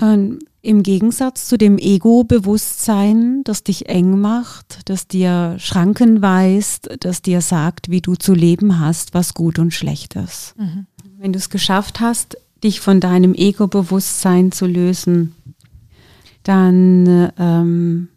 [0.00, 7.22] Ähm, Im Gegensatz zu dem Ego-Bewusstsein, das dich eng macht, das dir Schranken weist, das
[7.22, 10.54] dir sagt, wie du zu leben hast, was gut und schlecht ist.
[10.58, 10.86] Mhm.
[11.18, 15.34] Wenn du es geschafft hast, dich von deinem Ego-Bewusstsein zu lösen,
[16.46, 18.08] dann ähm,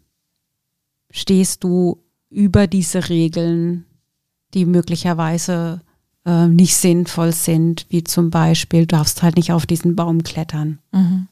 [1.10, 1.98] stehst du
[2.30, 3.86] über diese Regeln,
[4.54, 5.80] die möglicherweise
[6.24, 10.78] äh, nicht sinnvoll sind, wie zum Beispiel, du darfst halt nicht auf diesen Baum klettern.
[10.92, 11.26] Mhm.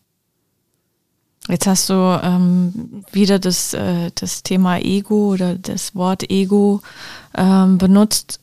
[1.49, 6.83] Jetzt hast du ähm, wieder das, äh, das Thema Ego oder das Wort Ego
[7.35, 8.41] ähm, benutzt.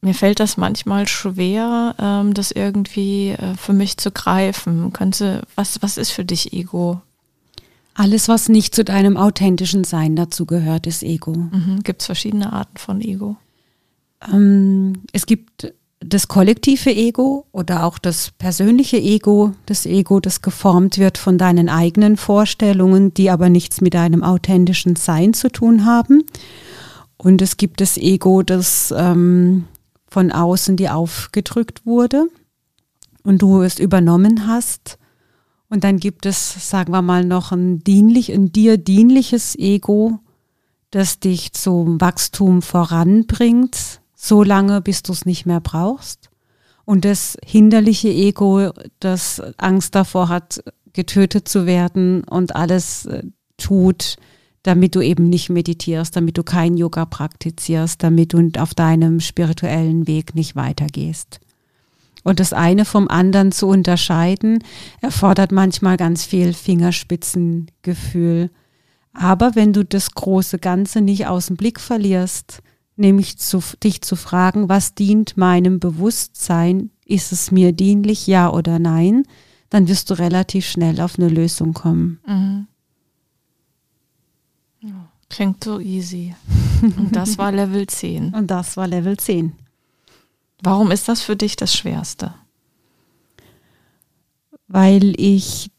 [0.00, 4.92] Mir fällt das manchmal schwer, ähm, das irgendwie äh, für mich zu greifen.
[4.92, 7.00] Könnte, was, was ist für dich Ego?
[7.94, 11.32] Alles, was nicht zu deinem authentischen Sein dazu gehört, ist Ego.
[11.32, 11.80] Mhm.
[11.84, 13.36] Gibt es verschiedene Arten von Ego?
[14.32, 20.98] Ähm, es gibt das kollektive Ego oder auch das persönliche Ego, das Ego, das geformt
[20.98, 26.24] wird von deinen eigenen Vorstellungen, die aber nichts mit deinem authentischen Sein zu tun haben.
[27.16, 29.64] Und es gibt das Ego, das ähm,
[30.08, 32.26] von außen dir aufgedrückt wurde
[33.22, 34.98] und du es übernommen hast.
[35.72, 40.18] Und dann gibt es, sagen wir mal, noch ein dienlich, ein dir dienliches Ego,
[40.90, 46.28] das dich zum Wachstum voranbringt, so lange, bis du es nicht mehr brauchst.
[46.84, 50.62] Und das hinderliche Ego, das Angst davor hat,
[50.92, 53.22] getötet zu werden und alles äh,
[53.56, 54.16] tut,
[54.62, 60.06] damit du eben nicht meditierst, damit du kein Yoga praktizierst, damit du auf deinem spirituellen
[60.06, 61.40] Weg nicht weitergehst.
[62.22, 64.62] Und das eine vom anderen zu unterscheiden,
[65.00, 68.50] erfordert manchmal ganz viel Fingerspitzengefühl.
[69.12, 72.62] Aber wenn du das große Ganze nicht aus dem Blick verlierst,
[72.96, 76.90] nämlich zu, dich zu fragen, was dient meinem Bewusstsein?
[77.04, 79.24] Ist es mir dienlich, ja oder nein?
[79.70, 82.20] Dann wirst du relativ schnell auf eine Lösung kommen.
[82.26, 82.66] Mhm.
[85.28, 86.34] Klingt so easy.
[86.82, 88.34] Und das war Level 10.
[88.34, 89.52] Und das war Level 10.
[90.62, 92.34] Warum ist das für dich das Schwerste?
[94.68, 95.70] Weil ich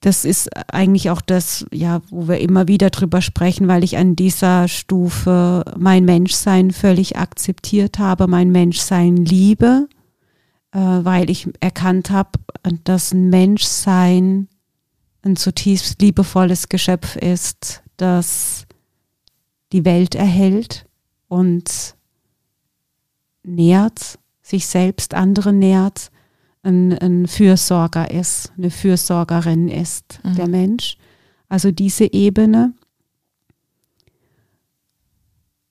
[0.00, 4.14] das ist eigentlich auch das, ja, wo wir immer wieder drüber sprechen, weil ich an
[4.14, 9.88] dieser Stufe mein Menschsein völlig akzeptiert habe, mein Menschsein liebe,
[10.70, 12.38] äh, weil ich erkannt habe,
[12.84, 14.46] dass ein Menschsein
[15.22, 18.66] ein zutiefst liebevolles Geschöpf ist, das
[19.72, 20.86] die Welt erhält
[21.26, 21.96] und
[23.46, 26.10] nährt, sich selbst, andere nährt
[26.62, 30.34] ein, ein Fürsorger ist, eine Fürsorgerin ist, mhm.
[30.34, 30.96] der Mensch.
[31.48, 32.74] Also diese Ebene,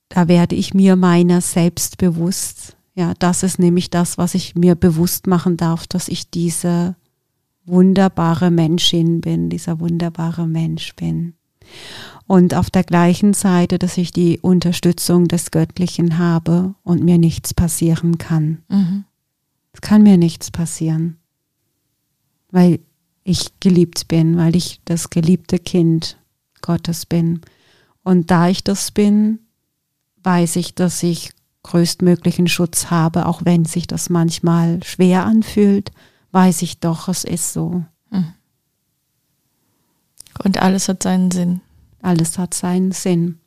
[0.09, 2.78] da werde ich mir meiner selbst bewusst.
[2.95, 6.95] Ja, das ist nämlich das, was ich mir bewusst machen darf, dass ich diese
[7.65, 11.34] wunderbare Menschin bin, dieser wunderbare Mensch bin.
[12.28, 17.53] Und auf der gleichen Seite, dass ich die Unterstützung des Göttlichen habe und mir nichts
[17.53, 18.63] passieren kann.
[18.67, 19.05] Mhm.
[19.73, 21.17] Es kann mir nichts passieren,
[22.49, 22.80] weil
[23.23, 26.17] ich geliebt bin, weil ich das geliebte Kind
[26.61, 27.41] Gottes bin.
[28.03, 29.39] Und da ich das bin,
[30.23, 31.32] weiß ich, dass ich
[31.63, 35.91] größtmöglichen Schutz habe, auch wenn sich das manchmal schwer anfühlt,
[36.32, 37.84] weiß ich doch, es ist so.
[38.11, 38.34] Hm.
[40.43, 41.61] Und alles hat seinen Sinn.
[42.06, 43.39] Alles hat seinen Sinn.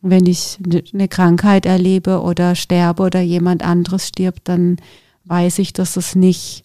[0.00, 0.58] Wenn ich
[0.92, 4.76] eine Krankheit erlebe oder sterbe oder jemand anderes stirbt, dann
[5.24, 6.64] weiß ich, dass es nicht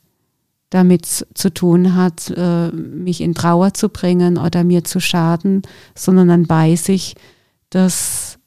[0.69, 5.63] damit zu tun hat, äh, mich in Trauer zu bringen oder mir zu schaden,
[5.95, 7.15] sondern dann weiß ich,
[7.69, 8.37] dass,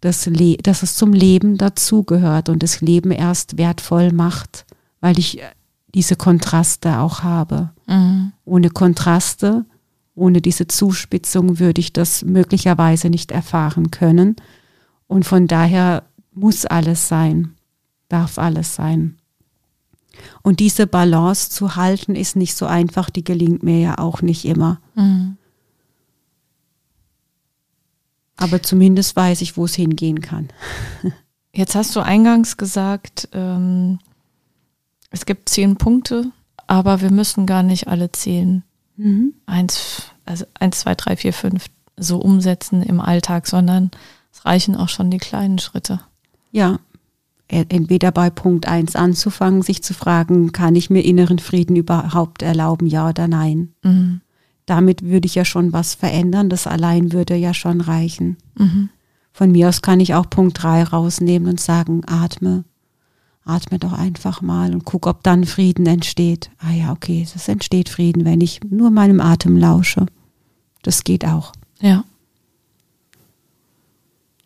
[0.00, 4.64] das Le dass es zum Leben dazugehört und das Leben erst wertvoll macht,
[5.00, 5.42] weil ich
[5.94, 7.70] diese Kontraste auch habe.
[7.86, 8.32] Mhm.
[8.44, 9.64] Ohne Kontraste,
[10.20, 14.36] ohne diese Zuspitzung würde ich das möglicherweise nicht erfahren können.
[15.06, 17.54] Und von daher muss alles sein,
[18.08, 19.16] darf alles sein.
[20.42, 24.44] Und diese Balance zu halten ist nicht so einfach, die gelingt mir ja auch nicht
[24.44, 24.80] immer.
[24.94, 25.36] Mhm.
[28.36, 30.48] Aber zumindest weiß ich, wo es hingehen kann.
[31.52, 33.98] Jetzt hast du eingangs gesagt, ähm,
[35.10, 36.30] es gibt zehn Punkte,
[36.66, 38.62] aber wir müssen gar nicht alle zehn.
[39.00, 39.34] Mhm.
[39.46, 43.90] Eins, also eins, zwei, drei, vier, fünf so umsetzen im Alltag, sondern
[44.32, 46.00] es reichen auch schon die kleinen Schritte.
[46.52, 46.78] Ja,
[47.48, 52.86] entweder bei Punkt 1 anzufangen, sich zu fragen, kann ich mir inneren Frieden überhaupt erlauben,
[52.86, 53.74] ja oder nein?
[53.82, 54.20] Mhm.
[54.66, 58.36] Damit würde ich ja schon was verändern, das allein würde ja schon reichen.
[58.56, 58.90] Mhm.
[59.32, 62.64] Von mir aus kann ich auch Punkt 3 rausnehmen und sagen, atme,
[63.44, 66.50] atme doch einfach mal und guck, ob dann Frieden entsteht.
[66.58, 70.06] Ah ja, okay, es entsteht Frieden, wenn ich nur meinem Atem lausche.
[70.82, 71.52] Das geht auch.
[71.80, 72.04] Ja.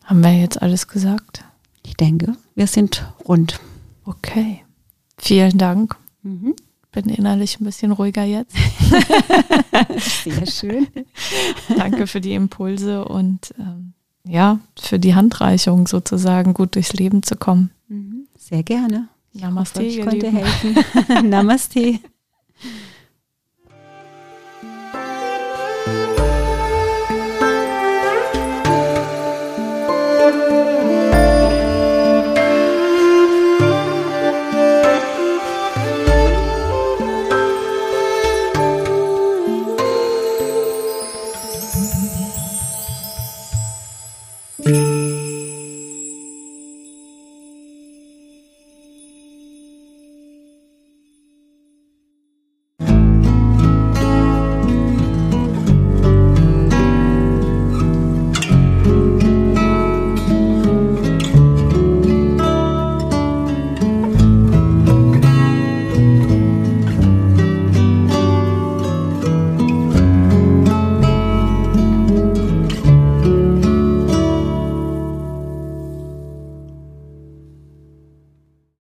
[0.05, 1.45] Haben wir jetzt alles gesagt?
[1.85, 3.61] Ich denke, wir sind rund.
[4.05, 4.63] Okay.
[5.19, 5.97] Vielen Dank.
[6.23, 6.55] Mhm.
[6.93, 8.57] Bin innerlich ein bisschen ruhiger jetzt.
[10.25, 10.87] Sehr schön.
[11.77, 13.95] Danke für die Impulse und ähm,
[14.27, 17.71] ja, für die Handreichung sozusagen gut durchs Leben zu kommen.
[17.89, 18.14] Mhm.
[18.45, 19.09] Sehr gerne.
[19.33, 19.83] Namaste.
[19.83, 21.29] Ich, hoffe, ich konnte helfen.
[21.31, 21.99] Namaste.